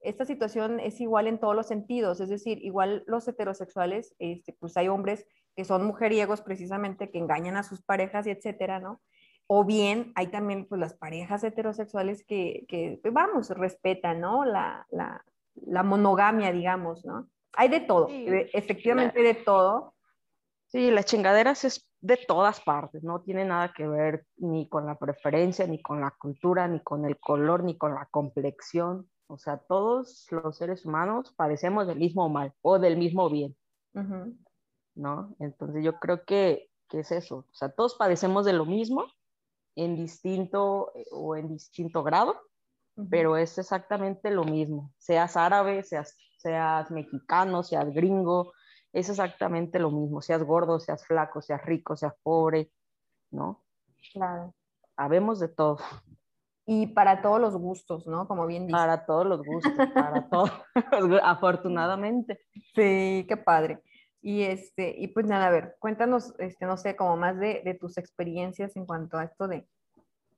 [0.00, 4.76] esta situación es igual en todos los sentidos, es decir, igual los heterosexuales, este, pues
[4.76, 9.00] hay hombres que son mujeriegos precisamente, que engañan a sus parejas y etcétera, ¿no?
[9.46, 14.44] O bien hay también pues, las parejas heterosexuales que, que pues, vamos, respetan, ¿no?
[14.44, 15.24] La, la,
[15.54, 17.28] la, monogamia, digamos, ¿no?
[17.54, 19.94] Hay de todo, e, efectivamente de todo.
[20.72, 24.98] Sí, las chingaderas es de todas partes, no tiene nada que ver ni con la
[24.98, 29.06] preferencia, ni con la cultura, ni con el color, ni con la complexión.
[29.26, 33.54] O sea, todos los seres humanos padecemos del mismo mal o del mismo bien.
[34.94, 35.36] ¿No?
[35.40, 37.44] Entonces yo creo que, que, es eso.
[37.50, 39.04] O sea, todos padecemos de lo mismo
[39.76, 42.40] en distinto eh, o en distinto grado,
[43.10, 44.90] pero es exactamente lo mismo.
[44.96, 48.52] Seas árabe, seas, seas mexicano, seas gringo,
[48.92, 50.20] es exactamente lo mismo.
[50.20, 52.70] Seas gordo, seas flaco, seas rico, seas pobre,
[53.30, 53.64] ¿no?
[54.12, 54.54] Claro.
[54.96, 55.78] Habemos de todo.
[56.64, 58.28] Y para todos los gustos, ¿no?
[58.28, 58.80] Como bien dices.
[58.80, 60.52] Para todos los gustos, para todos,
[61.22, 62.40] afortunadamente.
[62.74, 63.82] Sí, qué padre.
[64.20, 67.74] Y, este, y pues nada, a ver, cuéntanos, este, no sé, como más de, de
[67.74, 69.66] tus experiencias en cuanto a esto de,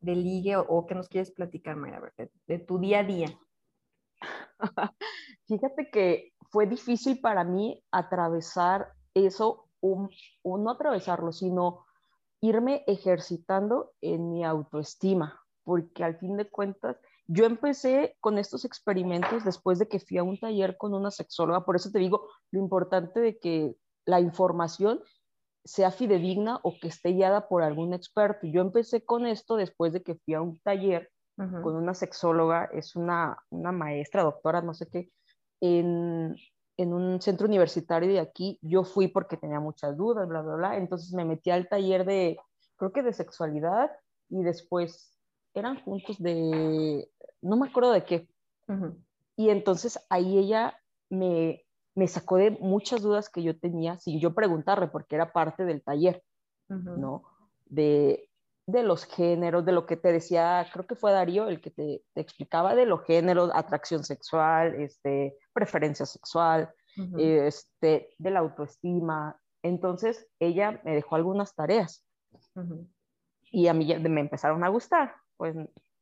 [0.01, 3.29] de ligue o, qué nos quieres platicar, Mayra, de, de tu día a día.
[5.47, 10.11] Fíjate que fue difícil para mí atravesar eso, un,
[10.45, 11.85] no atravesarlo, sino
[12.41, 16.97] irme ejercitando en mi autoestima, porque al fin de cuentas
[17.27, 21.65] yo empecé con estos experimentos después de que fui a un taller con una sexóloga,
[21.65, 25.01] por eso te digo lo importante de que la información
[25.65, 28.47] sea fidedigna o que esté guiada por algún experto.
[28.47, 32.95] Yo empecé con esto después de que fui a un taller con una sexóloga, es
[32.95, 35.11] una, una, maestra, doctora, no sé qué,
[35.61, 36.37] en,
[36.77, 38.59] en un centro universitario de aquí.
[38.63, 40.77] Yo fui porque tenía muchas dudas, bla, bla, bla.
[40.77, 42.39] Entonces me metí al taller de,
[42.77, 43.91] creo que de sexualidad
[44.29, 45.19] y después
[45.55, 47.09] eran juntos de,
[47.43, 48.29] no me acuerdo de qué.
[49.37, 50.79] Y entonces ahí ella
[51.11, 55.65] me, me sacó de muchas dudas que yo tenía sin yo preguntarle, porque era parte
[55.65, 56.23] del taller,
[56.69, 57.25] ¿no?
[57.67, 58.29] De,
[58.67, 62.03] de los géneros, de lo que te decía, creo que fue Darío el que te,
[62.15, 66.73] te explicaba de los géneros, atracción sexual, este, preferencia sexual,
[67.19, 69.39] este, de la autoestima.
[69.63, 72.07] Entonces ella me dejó algunas tareas
[73.51, 75.57] y a mí me empezaron a gustar pues,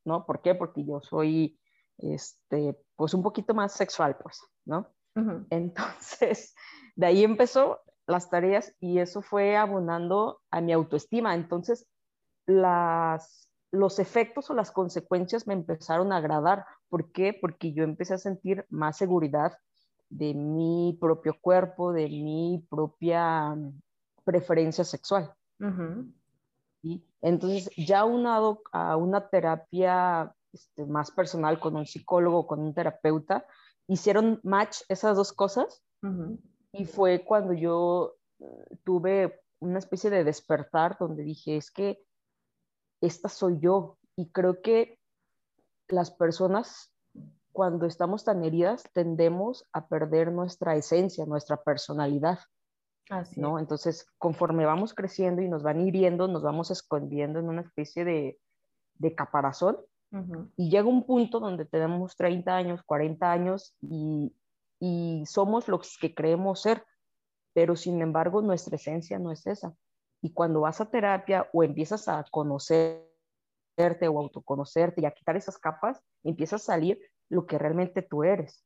[0.05, 0.27] ¿no?
[0.27, 0.55] ¿Por qué?
[0.55, 1.59] Porque yo soy,
[1.99, 4.89] este, pues un poquito más sexual, pues, ¿no?
[5.51, 6.55] Entonces,
[6.97, 11.35] de ahí empezó las tareas y eso fue abonando a mi autoestima.
[11.35, 11.87] Entonces,
[12.47, 16.65] las, los efectos o las consecuencias me empezaron a agradar.
[16.89, 17.37] ¿Por qué?
[17.39, 19.59] Porque yo empecé a sentir más seguridad
[20.09, 23.57] de mi propio cuerpo, de mi propia
[24.25, 25.33] preferencia sexual.
[27.21, 33.47] Entonces, ya unado a una terapia este, más personal con un psicólogo, con un terapeuta,
[33.87, 35.83] hicieron match esas dos cosas
[36.73, 38.45] y fue cuando yo eh,
[38.85, 42.03] tuve una especie de despertar donde dije, es que
[43.03, 44.99] esta soy yo y creo que
[45.89, 46.91] las personas
[47.53, 52.39] cuando estamos tan heridas tendemos a perder nuestra esencia, nuestra personalidad.
[53.11, 53.59] Así ¿no?
[53.59, 58.39] Entonces, conforme vamos creciendo y nos van hiriendo, nos vamos escondiendo en una especie de,
[58.95, 59.77] de caparazón
[60.57, 64.35] y llega un punto donde tenemos 30 años, 40 años y,
[64.79, 66.85] y somos los que creemos ser,
[67.55, 69.75] pero sin embargo nuestra esencia no es esa.
[70.23, 73.09] Y cuando vas a terapia o empiezas a conocerte
[74.09, 78.65] o autoconocerte y a quitar esas capas, empieza a salir lo que realmente tú eres,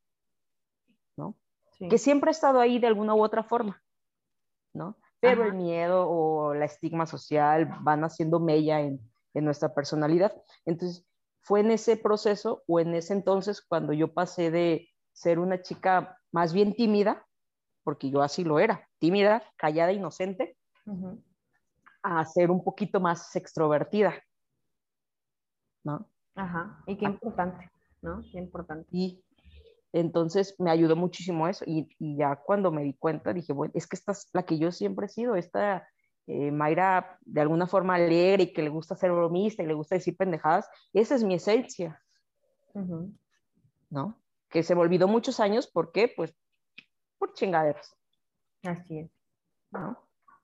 [1.17, 1.35] ¿no?
[1.79, 3.81] Que siempre ha estado ahí de alguna u otra forma,
[4.73, 4.97] ¿no?
[5.19, 8.99] Pero el miedo o la estigma social van haciendo mella en,
[9.33, 10.35] en nuestra personalidad.
[10.65, 11.07] Entonces,
[11.41, 16.19] fue en ese proceso o en ese entonces cuando yo pasé de ser una chica
[16.31, 17.25] más bien tímida,
[17.83, 20.57] porque yo así lo era, tímida, callada, inocente,
[22.07, 24.13] a ser un poquito más extrovertida.
[25.83, 26.09] ¿No?
[26.35, 27.09] Ajá, y qué ah.
[27.09, 27.69] importante,
[28.01, 28.21] ¿no?
[28.31, 28.87] Qué importante.
[28.91, 29.23] Y
[29.91, 33.87] entonces me ayudó muchísimo eso y, y, ya cuando me di cuenta dije, bueno, es
[33.87, 35.87] que esta es la que yo siempre he sido, esta
[36.27, 39.95] eh, Mayra de alguna forma alegre y que le gusta ser bromista y le gusta
[39.95, 42.01] decir pendejadas, esa es mi esencia,
[43.89, 44.21] ¿no?
[44.49, 46.11] Que se me olvidó muchos años, ¿por qué?
[46.15, 46.33] Pues
[47.17, 47.95] por chingaderas.
[48.63, 49.11] Así es.
[49.71, 49.97] ¿No?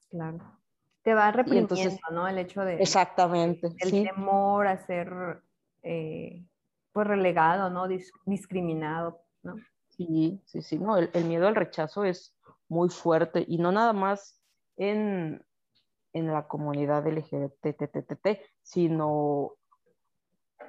[0.10, 0.63] Claro.
[1.04, 1.76] Te va reprimiendo,
[2.12, 2.28] ¿no?
[2.28, 2.82] El hecho de...
[2.82, 3.70] Exactamente.
[3.80, 5.42] El temor a ser,
[5.84, 6.46] eh,
[6.92, 7.88] pues, relegado, ¿no?
[8.26, 9.56] discriminado, ¿no?
[9.90, 12.36] Sí, sí, sí, no, el, el, miedo al rechazo es
[12.68, 14.42] muy fuerte y no nada más
[14.78, 15.46] en,
[16.14, 19.54] en la comunidad LGBT, sino,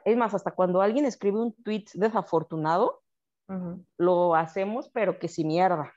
[0.05, 3.03] es más, hasta cuando alguien escribe un tweet desafortunado,
[3.99, 5.92] lo hacemos, pero que sin mierda.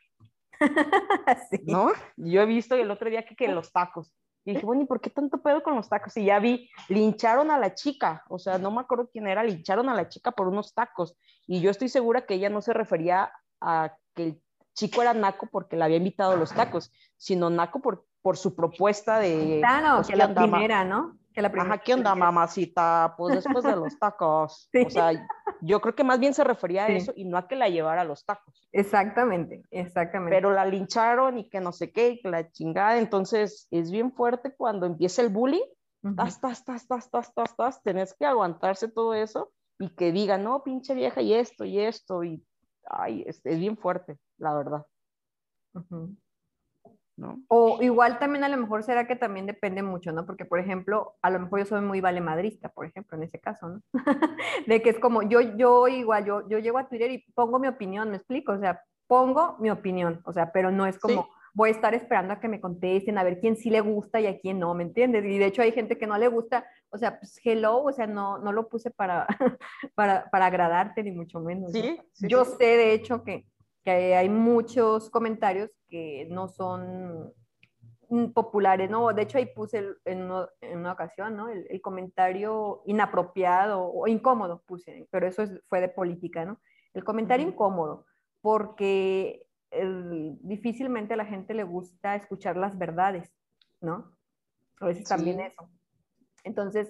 [1.66, 1.92] ¿No?
[2.18, 4.14] Yo he visto el otro día que, que los tacos.
[4.48, 6.16] Y dije, bueno, ¿y por qué tanto pedo con los tacos?
[6.16, 9.90] Y ya vi, lincharon a la chica, o sea, no me acuerdo quién era, lincharon
[9.90, 11.18] a la chica por unos tacos.
[11.48, 13.30] Y yo estoy segura que ella no se refería
[13.60, 14.42] a que el
[14.74, 18.56] chico era naco porque le había invitado a los tacos, sino naco por, por su
[18.56, 19.58] propuesta de...
[19.60, 21.17] Claro, que la primera, ¿no?
[21.38, 21.76] Que la primera.
[21.76, 23.14] Ajá, ¿qué onda, mamacita?
[23.16, 24.72] Pues después de los tacos.
[24.88, 25.12] O sea,
[25.62, 28.02] yo creo que más bien se refería a eso y no a que la llevara
[28.02, 28.68] a los tacos.
[28.72, 30.36] Exactamente, exactamente.
[30.36, 32.98] Pero la lincharon y que no sé qué, y que la chingada.
[32.98, 35.62] Entonces, es bien fuerte cuando empieza el bullying.
[36.16, 40.40] Tas, tas, tas, tas, tas, tas, tas, tenés que aguantarse todo eso y que diga,
[40.40, 42.44] no, pinche vieja, y esto, y esto, y
[42.90, 44.88] ay, es, es bien fuerte, la verdad.
[47.48, 50.26] O igual también a lo mejor será que también depende mucho, ¿no?
[50.26, 53.70] Porque, por ejemplo, a lo mejor yo soy muy valemadrista, por ejemplo, en ese caso,
[53.70, 53.82] ¿no?
[54.68, 57.68] de que es como, yo, yo igual, yo, yo llego a Twitter y pongo mi
[57.68, 58.52] opinión, ¿me explico?
[58.52, 62.34] O sea, pongo mi opinión, o sea, pero no es como, voy a estar esperando
[62.34, 64.84] a que me contesten, a ver quién sí le gusta y a quién no, ¿me
[64.84, 65.26] entiendes?
[65.26, 68.06] Y de hecho hay gente que no le gusta, o sea, pues hello, o sea,
[68.06, 69.26] no, no lo puse para,
[69.96, 71.72] para, para agradarte, ni mucho menos.
[71.72, 73.48] Sí, yo sé, de hecho, que
[73.88, 77.34] que hay muchos comentarios que no son
[78.34, 79.14] populares, ¿no?
[79.14, 81.48] De hecho, ahí puse en, una ocasión, ¿no?
[81.48, 86.60] El, comentario inapropiado o incómodo puse, pero eso fue de política, ¿no?
[86.94, 88.06] El comentario incómodo,
[88.42, 89.48] porque
[90.42, 93.32] difícilmente a la gente le gusta escuchar las verdades,
[93.80, 94.12] ¿no?
[94.82, 95.70] A veces también eso.
[96.44, 96.90] Entonces,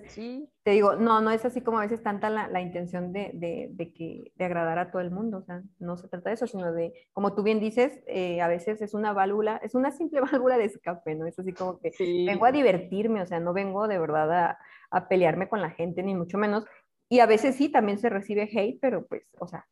[0.64, 4.32] te digo, no, no es así como a veces tanta la, intención de, de, que,
[4.36, 6.94] de agradar a todo el mundo, o sea, no se trata de eso, sino de,
[7.12, 10.66] como tú bien dices, eh, a veces es una válvula, es una simple válvula de
[10.66, 11.26] escape, ¿no?
[11.26, 14.60] Es así como que vengo a divertirme, o sea, no vengo de verdad a,
[14.92, 16.66] a, pelearme con la gente, ni mucho menos.
[17.10, 19.66] Y a veces sí, también se recibe hate, pero pues, o sea,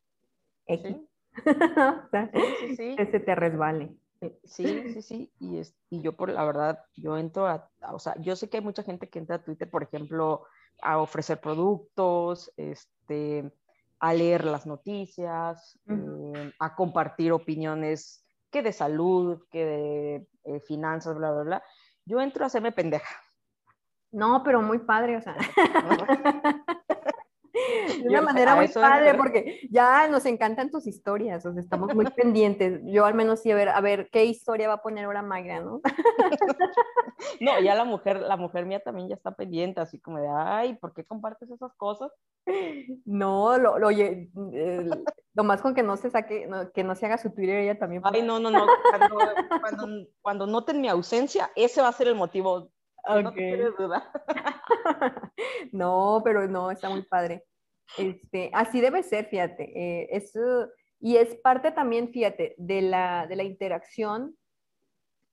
[0.66, 0.96] X.
[1.46, 3.94] o sea, ese te resbale.
[4.44, 5.32] Sí, sí, sí.
[5.38, 8.58] Y, es, y yo, por la verdad, yo entro a, o sea, yo sé que
[8.58, 10.44] hay mucha gente que entra a Twitter, por ejemplo,
[10.82, 13.52] a ofrecer productos, este,
[13.98, 21.16] a leer las noticias, eh, a compartir opiniones que de salud, que de eh, finanzas,
[21.16, 21.62] bla, bla, bla.
[22.04, 23.16] Yo entro a hacerme pendeja.
[24.12, 25.36] No, pero muy padre, o sea.
[28.02, 32.04] de una manera muy padre, porque ya nos encantan tus historias, o sea, estamos muy
[32.16, 32.80] pendientes.
[32.84, 35.60] Yo al menos sí, a ver, a ver, ¿qué historia va a poner ahora Magra,
[35.60, 35.80] no?
[37.40, 40.74] no, ya la mujer, la mujer mía también ya está pendiente, así como de, ay,
[40.76, 42.10] ¿por qué compartes esas cosas?
[43.04, 44.30] No, lo, lo, oye,
[45.34, 48.02] lo más con que no se saque, que no se haga su Twitter, ella también.
[48.04, 49.16] Ay, no, no, no, cuando,
[49.60, 52.70] cuando, cuando noten mi ausencia, ese va a ser el motivo
[53.08, 53.60] Okay.
[55.72, 57.44] No, pero no, está muy padre.
[57.98, 59.64] Este, así debe ser, fíjate.
[59.74, 60.68] Eh, eso,
[61.00, 64.36] y es parte también, fíjate, de la, de la interacción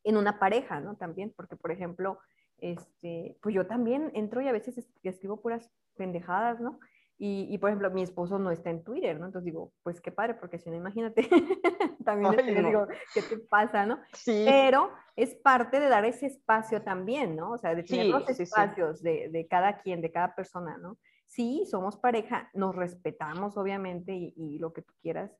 [0.03, 0.95] en una pareja, ¿no?
[0.97, 2.19] También, porque, por ejemplo,
[2.57, 6.79] este, pues yo también entro y a veces escribo puras pendejadas, ¿no?
[7.25, 9.27] Y, por ejemplo, mi esposo no está en Twitter, ¿no?
[9.27, 11.29] Entonces digo, pues qué padre, porque si no, imagínate,
[12.05, 12.35] también
[12.65, 14.01] digo, ¿qué te pasa, no?
[14.11, 14.43] Sí.
[14.45, 17.51] Pero es parte de dar ese espacio también, ¿no?
[17.51, 20.97] O sea, de tener los espacios De, de, cada quien, de cada persona, ¿no?
[21.33, 25.35] Sí, somos pareja, nos respetamos, obviamente, y, y lo que tú quieras,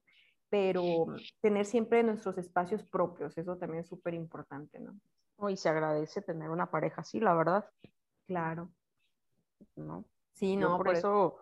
[0.50, 1.06] pero
[1.39, 4.98] tener siempre nuestros espacios propios, eso también es súper importante, ¿no?
[5.50, 7.70] Y se agradece tener una pareja así, la verdad.
[8.26, 8.72] Claro.
[9.76, 10.06] ¿No?
[10.32, 10.78] Sí, no.
[10.78, 11.38] por, eso,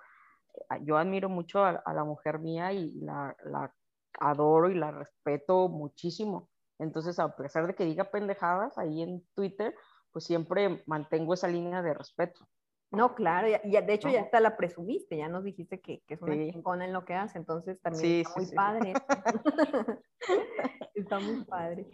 [0.82, 3.74] yo admiro mucho a, la mujer mía y la, la,
[4.20, 6.50] adoro y la respeto muchísimo.
[6.78, 9.74] Entonces, a pesar de que diga pendejadas ahí en Twitter,
[10.12, 12.50] pues siempre mantengo esa línea de respeto.
[12.92, 16.22] No, claro, ya, de hecho ya hasta la presumiste, ya nos dijiste que, que es
[16.22, 16.86] una sí.
[16.86, 18.94] en lo que hace, entonces también está muy padre.
[20.96, 21.88] está muy padre.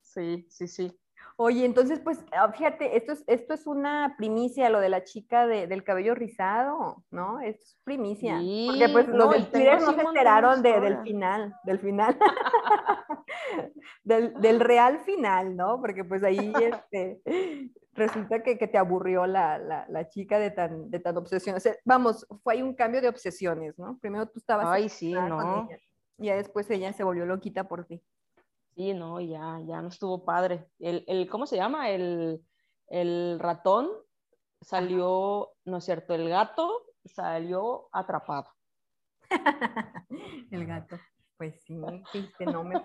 [0.00, 1.00] Sí, sí, sí.
[1.36, 5.46] Oye, entonces, pues, ah, fíjate, esto es, esto es una primicia, lo de la chica
[5.46, 7.40] del cabello rizado, ¿no?
[7.40, 8.36] Esto es primicia.
[8.66, 12.16] porque pues los del Twitter no se enteraron del final, del final.
[14.04, 15.80] del, real final, ¿no?
[15.80, 17.20] Porque pues ahí este,
[17.94, 21.56] resulta que, te aburrió la, chica de tan, de tan obsesión.
[21.84, 23.98] vamos, fue ahí un cambio de obsesiones, ¿no?
[23.98, 24.66] Primero tú estabas...
[24.68, 25.68] Ay, sí, no.
[26.18, 28.02] y ya después ella se volvió loquita por ti.
[28.74, 30.66] Sí, no, ya, ya no estuvo padre.
[30.80, 31.90] El, el ¿cómo se llama?
[31.90, 32.44] El,
[32.88, 33.88] el ratón
[34.60, 38.48] salió, no es cierto, el gato salió atrapado.
[40.50, 40.98] el gato,
[41.36, 41.62] pues
[42.12, 42.80] sí, que no me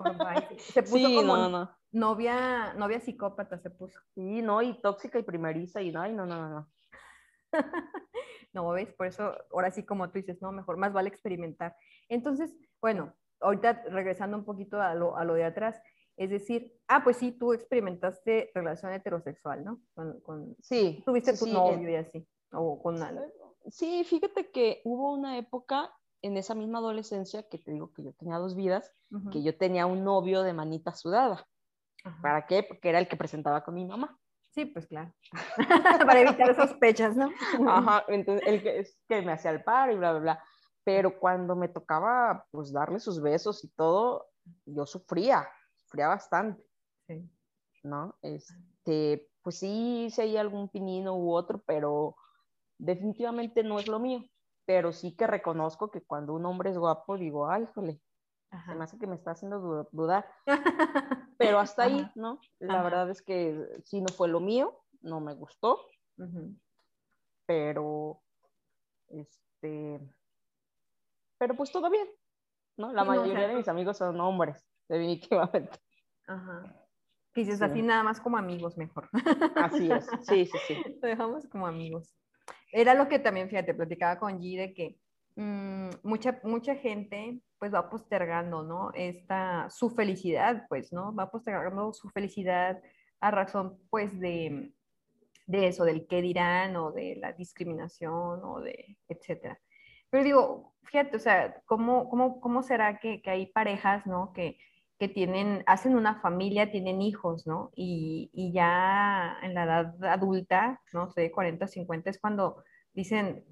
[0.58, 1.72] Se puso sí, como no, no.
[1.92, 4.00] Novia, novia psicópata se puso.
[4.14, 6.70] Sí, no, y tóxica y primeriza y no, no, no, no.
[8.54, 8.94] no, ¿ves?
[8.94, 11.76] Por eso, ahora sí, como tú dices, no, mejor, más vale experimentar.
[12.08, 15.82] Entonces, bueno, ahorita regresando un poquito a lo, a lo de atrás,
[16.16, 19.82] es decir, ah, pues sí, tú experimentaste relación heterosexual, ¿no?
[20.22, 21.02] Con, sí.
[21.06, 23.26] Tuviste tu novio y así, o con nada.
[23.70, 28.14] Sí, fíjate que hubo una época en esa misma adolescencia que te digo que yo
[28.14, 28.92] tenía dos vidas,
[29.32, 31.46] que yo tenía un novio de manita sudada.
[32.22, 32.64] ¿Para qué?
[32.64, 34.18] Porque era el que presentaba con mi mamá.
[34.52, 35.14] Sí, pues claro.
[36.06, 37.30] Para evitar sospechas, ¿no?
[37.68, 40.44] Ajá, entonces el que, es que me hacía el par y bla, bla, bla
[40.90, 44.26] pero cuando me tocaba pues darle sus besos y todo,
[44.66, 46.64] yo sufría, sufría bastante,
[47.06, 47.30] sí.
[47.84, 48.18] ¿no?
[48.24, 52.16] Este, pues sí, si hay algún pinino u otro, pero
[52.80, 54.24] definitivamente no es lo mío,
[54.70, 58.00] pero sí que reconozco que cuando un hombre es guapo, digo, ay, jole,
[58.68, 60.28] se me hace que me está haciendo dudar,
[61.40, 62.40] pero hasta ahí, ¿no?
[62.60, 65.80] La verdad es que sí no fue lo mío, no me gustó,
[67.48, 68.22] pero,
[69.08, 70.00] este
[71.40, 72.08] pero pues todo bien,
[72.78, 72.94] ¿no?
[72.94, 75.80] La mayoría de mis amigos son hombres, definitivamente.
[76.28, 76.76] Ajá.
[77.34, 79.10] Dices así nada más como amigos mejor.
[79.56, 80.76] Así es, sí, sí, sí.
[81.02, 82.16] Lo dejamos como amigos.
[82.72, 84.98] Era lo que también, fíjate, platicaba con G de que
[85.36, 88.92] mm, mucha, mucha gente pues va postergando, ¿no?
[88.94, 91.14] Esta, su felicidad, pues, ¿no?
[91.14, 92.82] Va postergando su felicidad
[93.20, 94.72] a razón, pues, de,
[95.46, 99.60] de eso, del qué dirán o de la discriminación o de, etcétera.
[100.10, 104.32] Pero digo, fíjate, o sea, ¿cómo, cómo, cómo será que, que, hay parejas, ¿no?
[104.34, 104.58] Que,
[105.00, 107.72] que tienen, hacen una familia, tienen hijos, ¿no?
[107.74, 113.46] Y, y, ya en la edad adulta, no sé, 40, 50, es cuando dicen,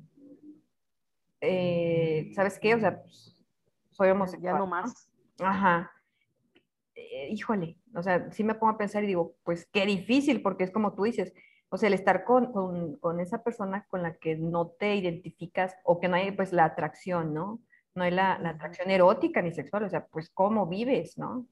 [1.39, 2.75] eh, ¿sabes qué?
[2.75, 3.41] O sea, pues,
[3.91, 4.55] soy homosexual.
[4.55, 5.09] Ya no más.
[5.39, 5.89] Ajá.
[6.95, 10.65] Eh, híjole, o sea, sí me pongo a pensar y digo, pues qué difícil, porque
[10.65, 11.33] es como tú dices,
[11.69, 15.75] o sea, el estar con, con, con, esa persona con la que no te identificas
[15.85, 17.61] o que no hay pues la atracción, ¿no?
[17.97, 21.47] No hay la, la atracción erótica ni sexual, o sea, pues cómo vives, ¿no?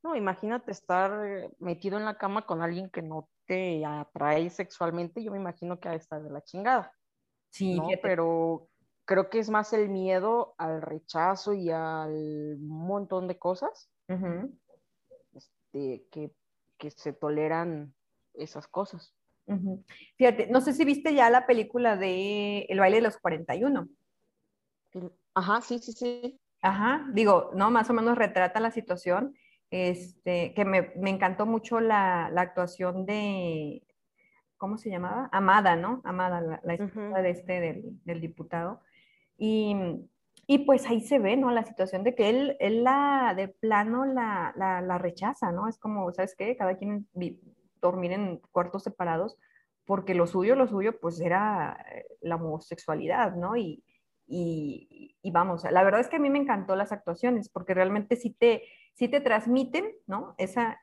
[0.00, 5.32] No, imagínate estar metido en la cama con alguien que no te atrae sexualmente, yo
[5.32, 6.92] me imagino que ha de estar de la chingada.
[7.50, 7.88] Sí, ¿no?
[8.00, 8.68] pero
[9.04, 13.90] creo que es más el miedo al rechazo y al montón de cosas
[15.34, 16.32] este, que,
[16.78, 17.92] que se toleran
[18.34, 19.16] esas cosas.
[20.16, 23.88] Fíjate, no sé si viste ya la película de El baile de los 41.
[25.34, 26.40] Ajá, sí, sí, sí.
[26.62, 29.34] Ajá, digo, no, más o menos retrata la situación.
[29.70, 33.82] Este, que me, me encantó mucho la, la, actuación de,
[34.56, 35.28] ¿cómo se llamaba?
[35.32, 36.00] Amada, ¿no?
[36.04, 38.80] Amada, la, la esposa de este, del, del diputado.
[39.36, 39.74] Y,
[40.46, 41.50] y, pues ahí se ve, ¿no?
[41.50, 45.66] La situación de que él, él la, de plano la, la, la rechaza, ¿no?
[45.66, 46.56] Es como, ¿sabes qué?
[46.56, 47.08] Cada quien
[47.80, 49.36] dormir en cuartos separados,
[49.84, 53.56] porque lo suyo, lo suyo, pues era eh, la homosexualidad, ¿no?
[53.56, 53.82] Y,
[54.26, 58.16] y, y, vamos, la verdad es que a mí me encantó las actuaciones, porque realmente
[58.16, 58.62] sí te,
[58.94, 60.34] sí te transmiten, ¿no?
[60.38, 60.80] Esa,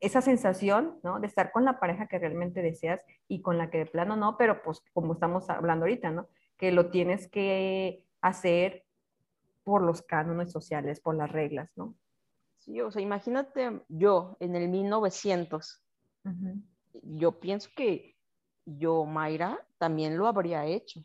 [0.00, 1.20] esa sensación, ¿no?
[1.20, 4.36] De estar con la pareja que realmente deseas y con la que de plano no,
[4.36, 6.28] pero pues como estamos hablando ahorita, ¿no?
[6.62, 8.84] que lo tienes que hacer
[9.64, 11.96] por los cánones sociales, por las reglas, ¿no?
[12.58, 15.82] Sí, o sea, imagínate yo en el 1900,
[17.02, 18.16] yo pienso que
[18.64, 21.00] yo, Mayra, también lo habría hecho.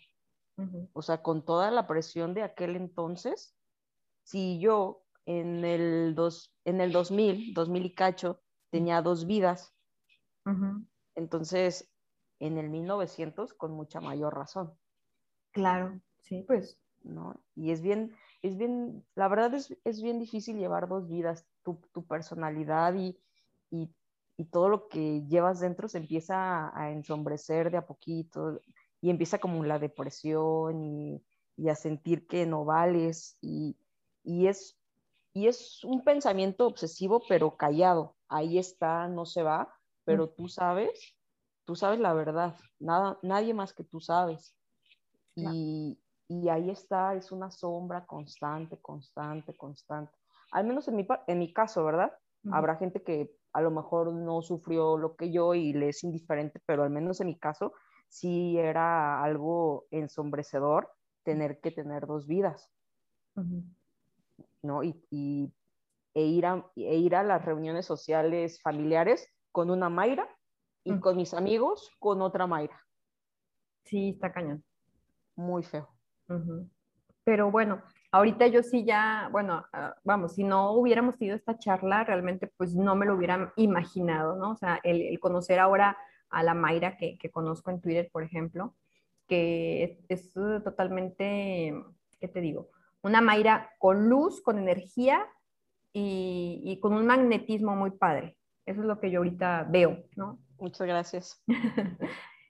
[0.93, 3.55] O sea, con toda la presión de aquel entonces,
[4.23, 8.41] si yo en el, dos, en el 2000, 2000 y cacho,
[8.71, 9.75] tenía dos vidas,
[11.15, 11.91] entonces
[12.39, 14.73] en el 1900 con mucha mayor razón.
[15.51, 16.79] Claro, sí, pues.
[17.03, 17.39] ¿no?
[17.55, 21.81] Y es bien, es bien, la verdad es, es bien difícil llevar dos vidas, tu,
[21.93, 23.17] tu personalidad y,
[23.71, 23.89] y,
[24.37, 28.61] y, todo lo que llevas dentro se empieza a, ensombrecer de a poquito
[29.01, 31.23] y empieza como la depresión y,
[31.55, 33.77] y a sentir que no vales y,
[34.23, 34.79] y, es,
[35.33, 39.73] y es un pensamiento obsesivo pero callado, ahí está, no se va,
[40.03, 41.15] pero tú sabes,
[41.65, 44.55] tú sabes la verdad, nada, nadie más que tú sabes.
[45.35, 50.11] Y, y ahí está, es una sombra constante, constante, constante.
[50.51, 52.11] Al menos en mi, en mi caso, ¿verdad?
[52.51, 56.61] Habrá gente que a lo mejor no sufrió lo que yo y le es indiferente,
[56.65, 57.73] pero al menos en mi caso
[58.07, 60.91] sí era algo ensombrecedor
[61.23, 62.69] tener que tener dos vidas,
[64.61, 64.83] ¿no?
[64.83, 65.53] Y, y
[66.13, 70.27] e, ir a, e ir a las reuniones sociales familiares con una Mayra
[70.83, 72.81] y con mis amigos con otra Mayra.
[73.83, 74.63] Sí, está cañón.
[75.35, 75.89] Muy feo.
[77.23, 77.81] Pero bueno,
[78.11, 82.73] ahorita yo sí ya, bueno, ah, vamos, si no hubiéramos tenido esta charla, realmente pues
[82.73, 84.51] no me lo hubiera imaginado, ¿no?
[84.51, 85.97] O sea, el, conocer ahora
[86.29, 88.75] a la Mayra que, que, conozco en Twitter, por ejemplo,
[89.27, 91.73] que es, totalmente,
[92.19, 92.69] ¿qué te digo?
[93.01, 95.25] Una Mayra con luz, con energía
[95.93, 98.37] y, y con un magnetismo muy padre.
[98.65, 100.39] Eso es lo que yo ahorita veo, ¿no?
[100.59, 101.43] Muchas gracias.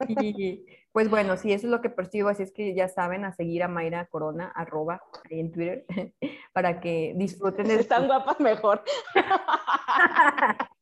[0.08, 3.34] y pues bueno, sí, eso es lo que percibo, así es que ya saben a
[3.34, 5.86] seguir a Mayra Corona, arroba, ahí en Twitter,
[6.54, 7.68] para que disfruten.
[7.68, 8.84] de Están guapas mejor.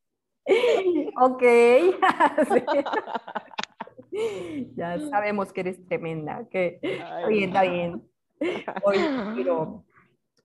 [1.22, 1.44] ok.
[4.78, 8.02] Ya sabemos que eres tremenda, que está bien, está bien.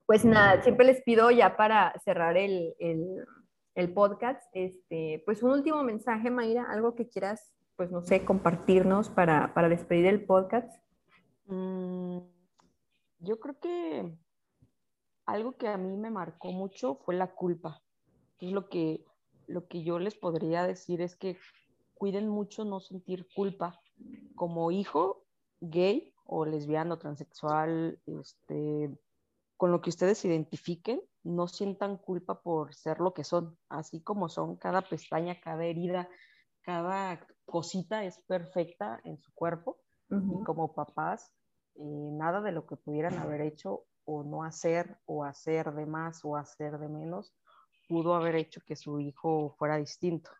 [0.06, 3.24] pues nada, siempre les pido ya para cerrar el, el,
[3.76, 9.08] el podcast, este, pues un último mensaje, Mayra, algo que quieras pues no sé, compartirnos
[9.08, 10.70] para, para despedir el podcast?
[11.46, 12.18] Mm,
[13.20, 14.12] yo creo que
[15.24, 17.80] algo que a mí me marcó mucho fue la culpa.
[18.38, 19.02] Es lo que,
[19.50, 21.36] lo que yo les podría decir es que
[21.94, 23.80] cuiden mucho no sentir culpa.
[24.34, 25.24] Como hijo
[25.60, 28.90] gay o lesbiano, transexual, este,
[29.56, 34.00] con lo que ustedes se identifiquen, no sientan culpa por ser lo que son, así
[34.00, 36.08] como son cada pestaña, cada herida,
[36.62, 39.78] cada cosita es perfecta en su cuerpo
[40.08, 41.30] y como papás,
[41.74, 41.82] eh,
[42.12, 46.36] nada de lo que pudieran haber hecho o no hacer o hacer de más o
[46.36, 47.34] hacer de menos
[47.90, 50.30] pudo haber hecho que su hijo fuera distinto.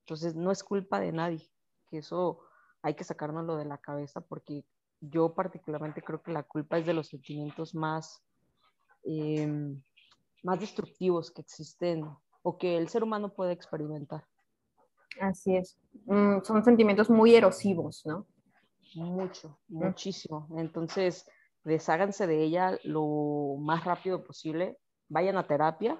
[0.00, 1.50] Entonces, no es culpa de nadie,
[1.88, 2.40] que eso
[2.82, 4.62] hay que sacárnoslo de la cabeza porque
[5.00, 8.22] yo particularmente creo que la culpa es de los sentimientos más,
[9.04, 9.82] em,
[10.42, 12.04] más destructivos que existen
[12.42, 14.26] o que el ser humano puede experimentar.
[15.18, 15.78] Así es.
[16.04, 18.26] Mm, son sentimientos muy erosivos, ¿no?
[18.96, 20.46] Mucho, muchísimo.
[20.58, 21.26] Entonces,
[21.64, 24.76] desháganse de ella lo más rápido posible.
[25.08, 25.98] Vayan a terapia.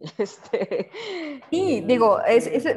[0.18, 0.90] Este,
[1.50, 2.18] sí, digo,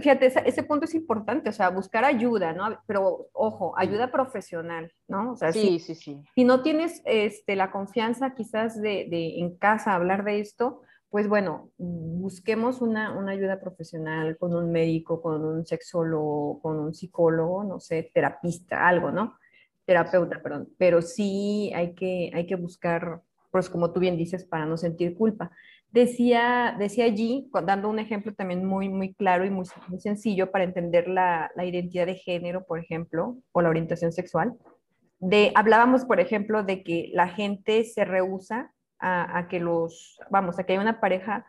[0.01, 2.79] fíjate, ese, punto es importante, o sea, buscar ayuda, ¿no?
[2.87, 5.33] Pero ojo, ayuda profesional, ¿no?
[5.33, 6.23] O sea, sí, sí, sí.
[6.33, 11.27] Si no tienes este, la confianza quizás de, de en casa hablar de esto, pues
[11.27, 17.81] bueno, busquemos una, ayuda profesional con un médico, con un sexólogo, con un psicólogo, no
[17.81, 19.37] sé, terapista, algo, ¿no?
[19.85, 20.69] Terapeuta, perdón.
[20.77, 25.13] Pero sí hay que, hay que buscar, pues como tú bien dices, para no sentir
[25.13, 25.51] culpa.
[25.91, 29.65] Decía, decía allí, dando un ejemplo también muy, muy claro y muy,
[29.99, 34.53] sencillo para entender la, la, identidad de género, por ejemplo, o la orientación sexual.
[35.19, 38.71] De, hablábamos, por ejemplo, de que la gente se rehúsa
[39.01, 41.45] a, que los, vamos, a que haya una pareja,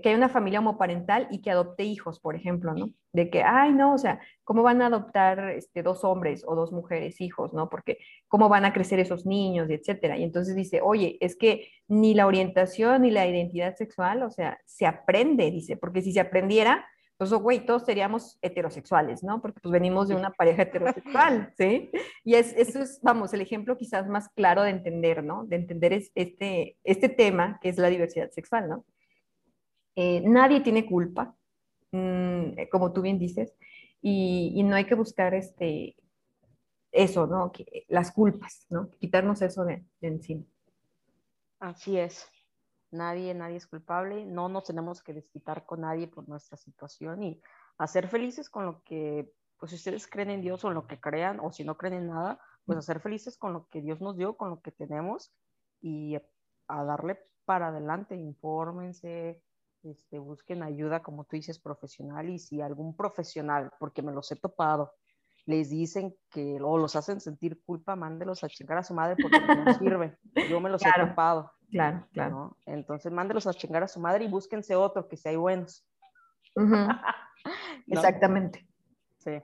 [0.00, 2.90] que haya una familia homoparental y que adopte hijos, por ejemplo, ¿no?
[3.12, 6.72] De que, ay, no, o sea, ¿cómo van a adoptar este, dos hombres o dos
[6.72, 7.68] mujeres hijos, ¿no?
[7.68, 10.16] Porque, ¿cómo van a crecer esos niños, y etcétera?
[10.16, 14.58] Y entonces dice, oye, es que ni la orientación ni la identidad sexual, o sea,
[14.64, 16.86] se aprende, dice, porque si se aprendiera,
[17.16, 19.40] pues, oh, güey, todos seríamos heterosexuales, ¿no?
[19.40, 21.90] Porque pues venimos de una pareja heterosexual, ¿sí?
[22.24, 25.44] Y es, eso es, vamos, el ejemplo quizás más claro de entender, ¿no?
[25.46, 28.84] De entender este, este tema que es la diversidad sexual, ¿no?
[29.96, 31.36] Eh, nadie tiene culpa,
[31.92, 33.54] mm, como tú bien dices,
[34.00, 35.96] y, y, no hay que buscar este,
[36.94, 37.52] eso, ¿no?
[37.88, 38.90] las culpas, ¿no?
[38.98, 40.44] Quitarnos eso de, encima.
[41.58, 42.26] Así es.
[42.90, 44.24] Nadie, nadie es culpable.
[44.24, 47.40] No nos tenemos que desquitar con nadie por nuestra situación y
[47.78, 51.00] hacer felices con lo que, pues si ustedes creen en Dios o en lo que
[51.00, 54.16] crean, o si no creen en nada, pues hacer felices con lo que Dios nos
[54.16, 55.34] dio, con lo que tenemos
[55.80, 56.16] y
[56.68, 59.42] a darle para adelante, infórmense,
[59.84, 64.36] este, busquen ayuda, como tú dices, profesional y si algún profesional, porque me los he
[64.36, 64.92] topado,
[65.46, 69.40] les dicen que o los hacen sentir culpa, mándelos a chingar a su madre porque
[69.40, 70.16] no sirven.
[70.48, 71.52] Yo me los he topado.
[71.70, 72.56] Claro, claro.
[72.66, 75.86] Entonces, mándelos a chingar a su madre y búsquense otro que sea buenos.
[77.86, 78.66] Exactamente.
[79.18, 79.42] Sí.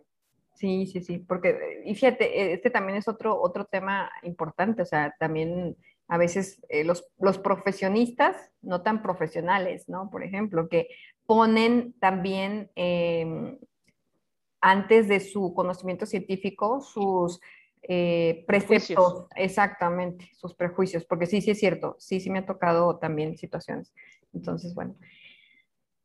[0.55, 5.15] Sí, sí, sí, porque, y fíjate, este también es otro, otro tema importante, o sea,
[5.19, 5.75] también
[6.11, 10.11] a veces eh, los, los, profesionistas, no tan profesionales, ¿no?
[10.11, 10.89] Por ejemplo, que
[11.25, 13.57] ponen también em,
[14.61, 17.41] antes de su conocimiento científico sus
[17.83, 22.99] eh, preceptos, exactamente, sus prejuicios, porque sí, sí es cierto, sí, sí me ha tocado
[22.99, 23.95] también situaciones.
[24.35, 24.97] Entonces, bueno,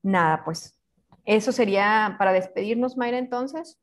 [0.03, 0.79] nada, pues
[1.25, 3.79] eso sería para despedirnos, Mayra, entonces.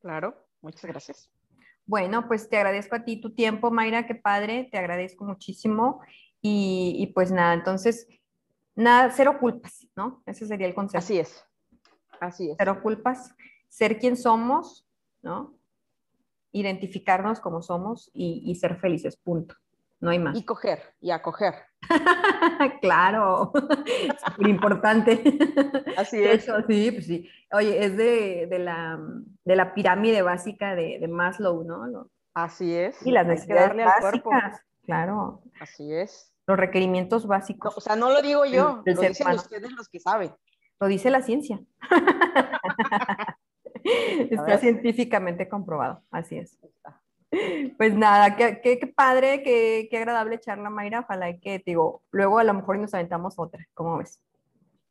[0.00, 1.31] Claro, muchas gracias.
[1.86, 6.00] Bueno, pues te agradezco a ti tu tiempo, Mayra, qué padre, te agradezco muchísimo.
[6.40, 8.08] Y, pues nada, entonces,
[8.74, 10.22] nada, cero culpas, ¿no?
[10.26, 10.98] Ese sería el consejo.
[10.98, 11.44] Así es,
[12.20, 12.56] así es.
[12.58, 13.32] Cero culpas,
[13.68, 14.84] ser quien somos,
[15.22, 15.56] ¿no?
[16.50, 19.54] Identificarnos como somos y, ser felices, punto.
[20.00, 20.36] No hay más.
[20.36, 21.54] Y coger, y acoger.
[22.80, 23.52] claro,
[24.26, 25.22] súper importante.
[25.96, 26.44] Así es.
[26.44, 27.28] sí, pues sí.
[27.52, 28.98] Oye, es de, de, la,
[29.44, 32.08] de la, pirámide básica de, de, Maslow, ¿no?
[32.34, 33.04] Así es.
[33.06, 35.42] Y las necesidades básicas, claro.
[35.60, 36.32] Así es.
[36.46, 37.76] Los requerimientos básicos.
[37.76, 40.32] o sea, no lo digo yo, lo dicen ustedes los que saben.
[40.80, 41.60] Lo dice la ciencia.
[43.84, 46.58] Está científicamente comprobado, así es.
[47.78, 51.00] Pues nada, qué, qué, padre, qué, qué, agradable charla, Mayra.
[51.00, 53.66] Ojalá que, digo, luego a lo mejor nos aventamos otra.
[53.74, 54.20] ¿Cómo ves?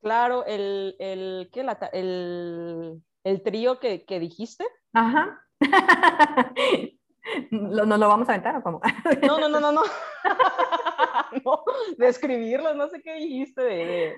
[0.01, 4.65] Claro, el, el, ¿qué, la, el, el trío que, que dijiste.
[4.93, 5.39] Ajá.
[7.51, 8.81] ¿Nos lo vamos a aventar o cómo?
[9.27, 9.83] no, no, no, no, no.
[11.45, 11.63] no,
[11.97, 14.15] de escribirlo, no sé qué dijiste de...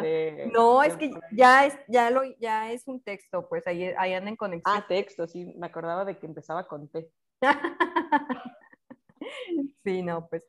[0.00, 4.14] de, no, es que ya es, ya, lo, ya es un texto, pues ahí, ahí
[4.14, 4.74] andan en conexión.
[4.74, 7.10] Ah, texto, sí, me acordaba de que empezaba con T.
[9.84, 10.42] sí, no, pues,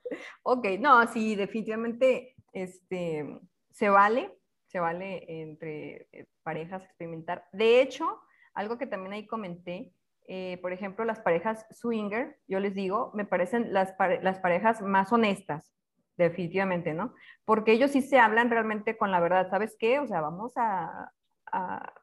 [0.44, 3.40] ok, no, sí, definitivamente, este,
[3.72, 4.34] se vale,
[4.68, 7.46] se vale entre eh, parejas experimentar.
[7.52, 8.20] De hecho,
[8.54, 9.94] algo que también ahí comenté,
[10.28, 15.12] eh, por ejemplo, las parejas swinger, yo les digo, me parecen las, las parejas más
[15.12, 15.72] honestas,
[16.18, 17.14] definitivamente, ¿no?
[17.46, 20.00] Porque ellos sí se hablan realmente con la verdad, ¿sabes qué?
[20.00, 21.12] O sea, vamos a,
[21.52, 21.94] a,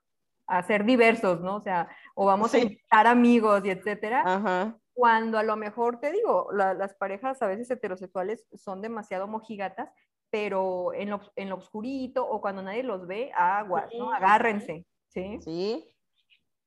[0.47, 1.57] a ser diversos, ¿no?
[1.57, 4.75] O sea, o vamos a estar amigos y etcétera.
[4.93, 9.91] Cuando a lo mejor te digo, las parejas a veces heterosexuales son demasiado mojigatas,
[10.31, 14.13] pero en lo, en lo oscurito o cuando nadie los ve, agua, ¿no?
[14.13, 15.39] Agárrense, ¿sí?
[15.43, 15.85] Sí.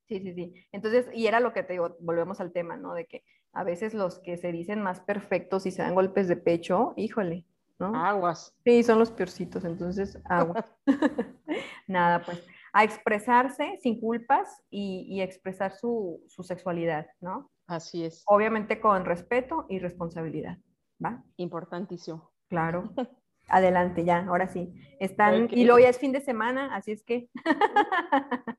[0.07, 0.53] Sí, sí, sí.
[0.71, 2.93] Entonces, y era lo que te digo, volvemos al tema, ¿no?
[2.93, 3.23] De que
[3.53, 7.45] a veces los que se dicen más perfectos y se dan golpes de pecho, híjole,
[7.77, 7.95] ¿no?
[7.95, 8.55] Aguas.
[8.63, 10.65] Sí, son los peorcitos, entonces, agua.
[11.88, 12.43] Nada, pues
[12.74, 17.51] a expresarse sin culpas y, expresar su, sexualidad, ¿no?
[17.67, 18.24] Así es.
[18.26, 20.57] Obviamente con respeto y responsabilidad,
[21.03, 21.24] ¿va?
[21.38, 22.32] Importantísimo.
[22.47, 22.93] Claro.
[23.47, 24.74] Adelante, ya, ahora sí.
[24.99, 27.30] Están, y luego ya es fin de semana, así es que.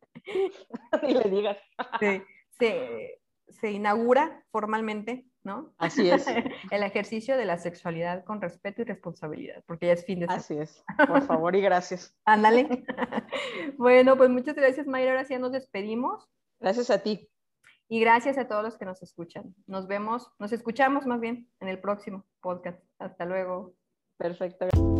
[1.03, 1.59] Ni le digas.
[2.59, 5.73] se, se inaugura formalmente ¿no?
[5.79, 6.27] Así es.
[6.71, 10.41] el ejercicio de la sexualidad con respeto y responsabilidad, porque ya es fin de semana.
[10.41, 10.85] Así es.
[11.07, 12.17] Por favor y gracias.
[12.25, 12.85] Ándale.
[13.79, 15.13] bueno, pues muchas gracias, Mayra.
[15.13, 16.29] Ahora sí ya nos despedimos.
[16.59, 17.29] Gracias a ti.
[17.89, 19.55] Y gracias a todos los que nos escuchan.
[19.67, 22.81] Nos vemos, nos escuchamos más bien en el próximo podcast.
[22.99, 23.75] Hasta luego.
[24.17, 25.00] Perfecto.